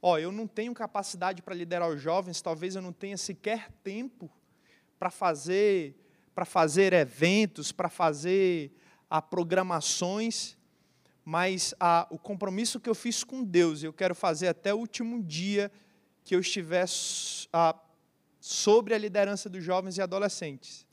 Ó, 0.00 0.18
eu 0.18 0.30
não 0.30 0.46
tenho 0.46 0.72
capacidade 0.74 1.42
para 1.42 1.54
liderar 1.54 1.88
os 1.88 2.00
jovens, 2.00 2.40
talvez 2.40 2.76
eu 2.76 2.82
não 2.82 2.92
tenha 2.92 3.16
sequer 3.16 3.70
tempo 3.82 4.30
para 4.98 5.10
fazer 5.10 5.96
para 6.34 6.44
fazer 6.44 6.92
eventos, 6.92 7.72
para 7.72 7.88
fazer 7.88 8.70
a 9.10 9.20
programações, 9.20 10.56
mas 11.24 11.74
a, 11.80 12.06
o 12.10 12.16
compromisso 12.16 12.78
que 12.78 12.88
eu 12.88 12.94
fiz 12.94 13.24
com 13.24 13.42
Deus, 13.42 13.82
eu 13.82 13.92
quero 13.92 14.14
fazer 14.14 14.46
até 14.46 14.72
o 14.72 14.78
último 14.78 15.20
dia 15.20 15.68
que 16.22 16.36
eu 16.36 16.38
estiver 16.38 16.86
a, 17.52 17.74
sobre 18.38 18.94
a 18.94 18.98
liderança 18.98 19.48
dos 19.48 19.64
jovens 19.64 19.98
e 19.98 20.00
adolescentes. 20.00 20.86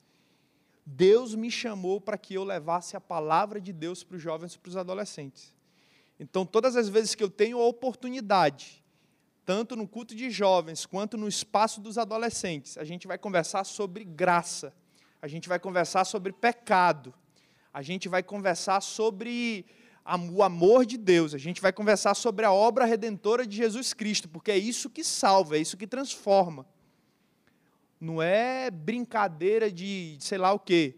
Deus 0.84 1.36
me 1.36 1.52
chamou 1.52 2.02
para 2.02 2.18
que 2.18 2.34
eu 2.34 2.44
levasse 2.44 2.98
a 2.98 3.02
palavra 3.02 3.62
de 3.62 3.72
Deus 3.72 4.04
para 4.04 4.18
os 4.18 4.24
jovens 4.24 4.56
e 4.56 4.58
para 4.58 4.70
os 4.70 4.78
adolescentes. 4.78 5.54
Então, 6.20 6.44
todas 6.44 6.76
as 6.76 6.90
vezes 6.90 7.14
que 7.14 7.24
eu 7.24 7.30
tenho 7.30 7.60
a 7.60 7.68
oportunidade 7.68 8.84
tanto 9.46 9.76
no 9.76 9.88
culto 9.88 10.16
de 10.16 10.30
jovens 10.30 10.86
quanto 10.86 11.18
no 11.18 11.28
espaço 11.28 11.80
dos 11.80 11.98
adolescentes, 11.98 12.78
a 12.78 12.84
gente 12.84 13.06
vai 13.08 13.18
conversar 13.18 13.64
sobre 13.64 14.04
graça, 14.04 14.74
a 15.22 15.28
gente 15.28 15.48
vai 15.48 15.60
conversar 15.60 16.04
sobre 16.04 16.34
pecado, 16.34 17.14
a 17.72 17.82
gente 17.82 18.10
vai 18.10 18.24
conversar 18.24 18.82
sobre 18.82 19.66
o 20.32 20.42
amor 20.42 20.86
de 20.86 20.98
Deus, 20.98 21.34
a 21.34 21.38
gente 21.38 21.62
vai 21.62 21.72
conversar 21.72 22.16
sobre 22.16 22.46
a 22.46 22.52
obra 22.52 22.86
redentora 22.86 23.46
de 23.46 23.56
Jesus 23.56 23.94
Cristo, 23.94 24.28
porque 24.28 24.52
é 24.52 24.58
isso 24.58 24.90
que 24.90 25.04
salva, 25.04 25.58
é 25.58 25.60
isso 25.60 25.78
que 25.78 25.88
transforma. 25.88 26.66
Não 28.00 28.22
é 28.22 28.70
brincadeira 28.72 29.72
de 29.72 30.18
sei 30.20 30.38
lá 30.38 30.54
o 30.54 30.60
quê. 30.60 30.96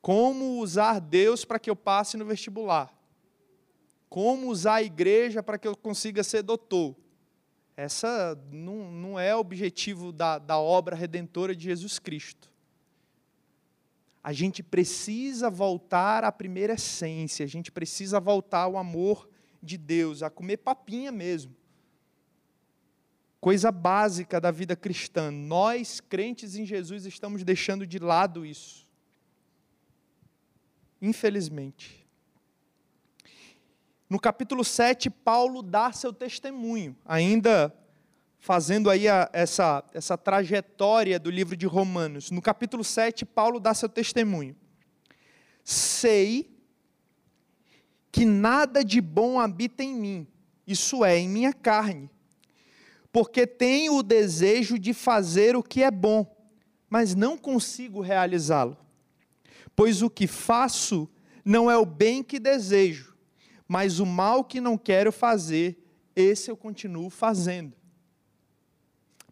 Como 0.00 0.58
usar 0.60 1.00
Deus 1.00 1.44
para 1.44 1.58
que 1.58 1.70
eu 1.70 1.76
passe 1.76 2.16
no 2.16 2.24
vestibular? 2.24 2.92
Como 4.08 4.48
usar 4.48 4.74
a 4.74 4.82
igreja 4.82 5.42
para 5.42 5.58
que 5.58 5.66
eu 5.66 5.76
consiga 5.76 6.22
ser 6.22 6.42
doutor? 6.42 6.94
Essa 7.76 8.38
não, 8.52 8.90
não 8.90 9.18
é 9.18 9.34
o 9.34 9.40
objetivo 9.40 10.12
da, 10.12 10.38
da 10.38 10.58
obra 10.58 10.94
redentora 10.94 11.54
de 11.54 11.64
Jesus 11.64 11.98
Cristo. 11.98 12.52
A 14.22 14.32
gente 14.32 14.62
precisa 14.62 15.50
voltar 15.50 16.24
à 16.24 16.32
primeira 16.32 16.74
essência, 16.74 17.44
a 17.44 17.48
gente 17.48 17.70
precisa 17.70 18.20
voltar 18.20 18.60
ao 18.60 18.78
amor 18.78 19.28
de 19.62 19.76
Deus, 19.76 20.22
a 20.22 20.30
comer 20.30 20.58
papinha 20.58 21.10
mesmo. 21.10 21.54
Coisa 23.40 23.70
básica 23.70 24.40
da 24.40 24.50
vida 24.50 24.74
cristã. 24.74 25.30
Nós, 25.30 26.00
crentes 26.00 26.56
em 26.56 26.64
Jesus, 26.64 27.04
estamos 27.04 27.44
deixando 27.44 27.86
de 27.86 27.98
lado 27.98 28.46
isso. 28.46 28.88
Infelizmente. 31.02 32.03
No 34.08 34.20
capítulo 34.20 34.64
7, 34.64 35.08
Paulo 35.08 35.62
dá 35.62 35.90
seu 35.92 36.12
testemunho, 36.12 36.96
ainda 37.04 37.74
fazendo 38.38 38.90
aí 38.90 39.08
a, 39.08 39.30
essa, 39.32 39.82
essa 39.94 40.18
trajetória 40.18 41.18
do 41.18 41.30
livro 41.30 41.56
de 41.56 41.64
Romanos. 41.64 42.30
No 42.30 42.42
capítulo 42.42 42.84
7, 42.84 43.24
Paulo 43.24 43.58
dá 43.58 43.72
seu 43.72 43.88
testemunho. 43.88 44.54
Sei 45.64 46.54
que 48.12 48.26
nada 48.26 48.84
de 48.84 49.00
bom 49.00 49.40
habita 49.40 49.82
em 49.82 49.94
mim, 49.94 50.26
isso 50.66 51.02
é, 51.04 51.18
em 51.18 51.28
minha 51.28 51.54
carne, 51.54 52.10
porque 53.10 53.46
tenho 53.46 53.94
o 53.94 54.02
desejo 54.02 54.78
de 54.78 54.92
fazer 54.92 55.56
o 55.56 55.62
que 55.62 55.82
é 55.82 55.90
bom, 55.90 56.36
mas 56.88 57.14
não 57.14 57.38
consigo 57.38 58.02
realizá-lo. 58.02 58.76
Pois 59.74 60.02
o 60.02 60.10
que 60.10 60.26
faço 60.26 61.08
não 61.44 61.70
é 61.70 61.78
o 61.78 61.86
bem 61.86 62.22
que 62.22 62.38
desejo, 62.38 63.13
mas 63.66 63.98
o 63.98 64.06
mal 64.06 64.44
que 64.44 64.60
não 64.60 64.76
quero 64.76 65.10
fazer, 65.10 65.78
esse 66.14 66.50
eu 66.50 66.56
continuo 66.56 67.10
fazendo. 67.10 67.72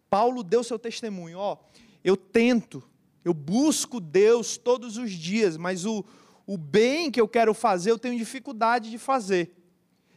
Paulo 0.09 0.43
deu 0.43 0.63
seu 0.63 0.77
testemunho, 0.77 1.37
ó, 1.37 1.57
eu 2.03 2.15
tento, 2.15 2.83
eu 3.23 3.33
busco 3.33 3.99
Deus 3.99 4.57
todos 4.57 4.97
os 4.97 5.11
dias, 5.11 5.57
mas 5.57 5.85
o, 5.85 6.03
o 6.45 6.57
bem 6.57 7.09
que 7.09 7.19
eu 7.19 7.27
quero 7.27 7.53
fazer, 7.53 7.91
eu 7.91 7.99
tenho 7.99 8.17
dificuldade 8.17 8.89
de 8.91 8.97
fazer. 8.97 9.55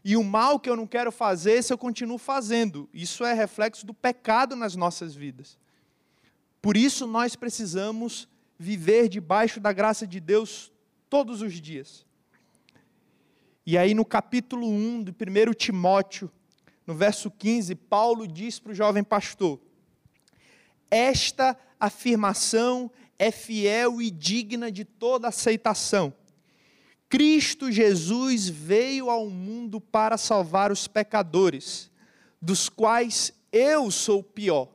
E 0.05 0.17
o 0.17 0.23
mal 0.23 0.61
que 0.61 0.71
eu 0.71 0.77
não 0.77 0.87
quero 0.87 1.11
fazer, 1.11 1.53
esse 1.53 1.73
eu 1.73 1.79
continuo 1.79 2.17
fazendo. 2.17 2.89
Isso 2.95 3.25
é 3.25 3.33
reflexo 3.33 3.85
do 3.85 3.93
pecado 3.93 4.55
nas 4.55 4.77
nossas 4.77 5.17
vidas. 5.17 5.59
Por 6.63 6.77
isso 6.77 7.09
nós 7.09 7.35
precisamos 7.35 8.29
viver 8.57 9.09
debaixo 9.09 9.59
da 9.59 9.73
graça 9.73 10.07
de 10.07 10.21
Deus 10.21 10.73
todos 11.11 11.43
os 11.43 11.55
dias. 11.55 12.06
E 13.69 13.77
aí, 13.77 13.95
no 13.95 14.05
capítulo 14.05 14.69
1 14.69 15.03
do 15.03 15.11
1 15.11 15.53
Timóteo, 15.55 16.31
no 16.87 16.95
verso 16.95 17.29
15, 17.29 17.75
Paulo 17.75 18.25
diz 18.25 18.61
para 18.61 18.71
o 18.71 18.75
jovem 18.75 19.03
pastor: 19.03 19.61
Esta 20.89 21.59
afirmação 21.81 22.89
é 23.19 23.33
fiel 23.33 24.01
e 24.01 24.09
digna 24.09 24.71
de 24.71 24.85
toda 24.85 25.27
aceitação. 25.27 26.15
Cristo 27.09 27.73
Jesus 27.73 28.49
veio 28.49 29.11
ao 29.11 29.29
mundo 29.29 29.81
para 29.81 30.17
salvar 30.17 30.71
os 30.71 30.87
pecadores, 30.87 31.91
dos 32.41 32.69
quais 32.69 33.33
eu 33.51 33.91
sou 33.91 34.21
o 34.21 34.25
pior. 34.25 34.69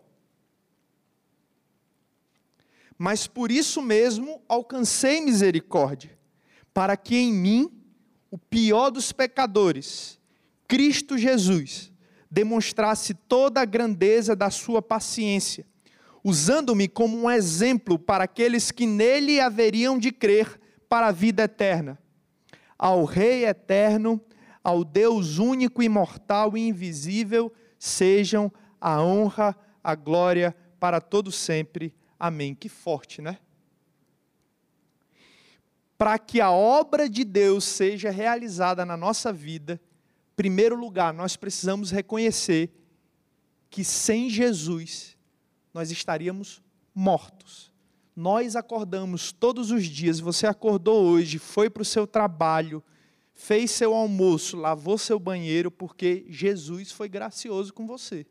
Mas 2.97 3.25
por 3.25 3.51
isso 3.51 3.81
mesmo 3.81 4.41
alcancei 4.49 5.21
misericórdia, 5.21 6.17
para 6.73 6.97
que 6.97 7.15
em 7.15 7.31
mim, 7.33 7.80
o 8.31 8.37
pior 8.37 8.89
dos 8.89 9.11
pecadores, 9.11 10.17
Cristo 10.65 11.17
Jesus, 11.17 11.91
demonstrasse 12.31 13.13
toda 13.13 13.59
a 13.59 13.65
grandeza 13.65 14.33
da 14.33 14.49
sua 14.49 14.81
paciência, 14.81 15.65
usando-me 16.23 16.87
como 16.87 17.17
um 17.17 17.29
exemplo 17.29 17.99
para 17.99 18.23
aqueles 18.23 18.71
que 18.71 18.87
nele 18.87 19.41
haveriam 19.41 19.99
de 19.99 20.13
crer 20.13 20.59
para 20.87 21.07
a 21.07 21.11
vida 21.11 21.43
eterna. 21.43 21.99
Ao 22.79 23.03
Rei 23.03 23.45
eterno, 23.45 24.19
ao 24.63 24.85
Deus 24.85 25.37
único, 25.37 25.83
imortal 25.83 26.57
e 26.57 26.61
invisível, 26.61 27.51
sejam 27.77 28.49
a 28.79 29.03
honra, 29.03 29.55
a 29.83 29.93
glória 29.93 30.55
para 30.79 31.01
todo 31.01 31.31
sempre. 31.31 31.93
Amém. 32.17 32.55
Que 32.55 32.69
forte, 32.69 33.21
né? 33.21 33.37
Para 36.01 36.17
que 36.17 36.41
a 36.41 36.49
obra 36.49 37.07
de 37.07 37.23
Deus 37.23 37.63
seja 37.63 38.09
realizada 38.09 38.83
na 38.83 38.97
nossa 38.97 39.31
vida, 39.31 39.79
em 40.31 40.35
primeiro 40.35 40.75
lugar, 40.75 41.13
nós 41.13 41.35
precisamos 41.35 41.91
reconhecer 41.91 42.71
que 43.69 43.83
sem 43.83 44.27
Jesus 44.27 45.15
nós 45.71 45.91
estaríamos 45.91 46.59
mortos. 46.91 47.71
Nós 48.15 48.55
acordamos 48.55 49.31
todos 49.31 49.69
os 49.69 49.85
dias. 49.85 50.19
Você 50.19 50.47
acordou 50.47 51.05
hoje, 51.05 51.37
foi 51.37 51.69
para 51.69 51.83
o 51.83 51.85
seu 51.85 52.07
trabalho, 52.07 52.83
fez 53.35 53.69
seu 53.69 53.93
almoço, 53.93 54.57
lavou 54.57 54.97
seu 54.97 55.19
banheiro, 55.19 55.69
porque 55.69 56.25
Jesus 56.27 56.91
foi 56.91 57.09
gracioso 57.09 57.71
com 57.71 57.85
você. 57.85 58.25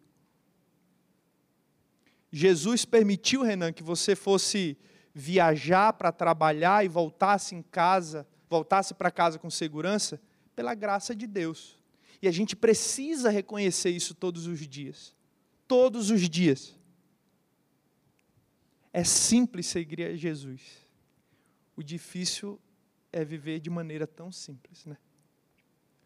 Jesus 2.33 2.85
permitiu, 2.85 3.43
Renan, 3.43 3.73
que 3.73 3.85
você 3.85 4.17
fosse 4.17 4.77
viajar 5.15 5.93
para 5.93 6.13
trabalhar 6.13 6.85
e 6.85 6.89
voltasse 6.89 7.55
em 7.55 7.63
casa, 7.63 8.27
voltasse 8.49 8.95
para 8.95 9.11
casa 9.11 9.39
com 9.39 9.51
segurança, 9.51 10.21
pela 10.55 10.75
graça 10.75 11.15
de 11.15 11.27
Deus. 11.27 11.79
E 12.23 12.29
a 12.29 12.31
gente 12.31 12.55
precisa 12.55 13.31
reconhecer 13.31 13.91
isso 13.91 14.15
todos 14.15 14.47
os 14.47 14.67
dias. 14.67 15.15
Todos 15.67 16.11
os 16.11 16.29
dias. 16.29 16.77
É 18.93 19.05
simples 19.05 19.67
seguir 19.67 20.03
a 20.03 20.17
Jesus. 20.17 20.61
O 21.77 21.83
difícil 21.83 22.61
é 23.13 23.25
viver 23.25 23.59
de 23.61 23.71
maneira 23.71 24.07
tão 24.07 24.31
simples, 24.31 24.85
né? 24.85 24.99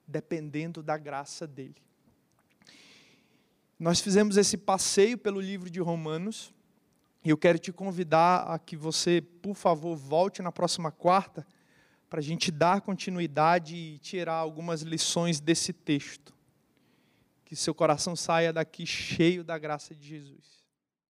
Dependendo 0.07 0.83
da 0.83 0.97
graça 0.97 1.47
dele. 1.47 1.83
Nós 3.79 4.01
fizemos 4.01 4.37
esse 4.37 4.57
passeio 4.57 5.19
pelo 5.19 5.41
livro 5.41 5.69
de 5.69 5.81
Romanos, 5.81 6.54
e 7.25 7.31
eu 7.31 7.39
quero 7.39 7.59
te 7.59 7.72
convidar 7.72 8.43
a 8.43 8.59
que 8.59 8.77
você, 8.77 9.22
por 9.22 9.55
favor, 9.55 9.97
volte 9.97 10.43
na 10.43 10.53
próxima 10.53 10.93
quarta, 10.93 11.47
para 12.11 12.20
a 12.20 12.22
gente 12.22 12.51
dar 12.51 12.83
continuidade 12.83 13.75
e 13.75 13.99
tirar 13.99 14.35
algumas 14.35 14.83
lições 14.83 15.41
desse 15.41 15.72
texto. 15.72 16.35
Que 17.45 17.57
seu 17.57 17.75
coração 17.75 18.14
saia 18.14 18.53
daqui 18.53 18.87
cheio 18.87 19.43
da 19.43 19.59
graça 19.59 19.95
de 19.95 20.07
Jesus. 20.07 20.64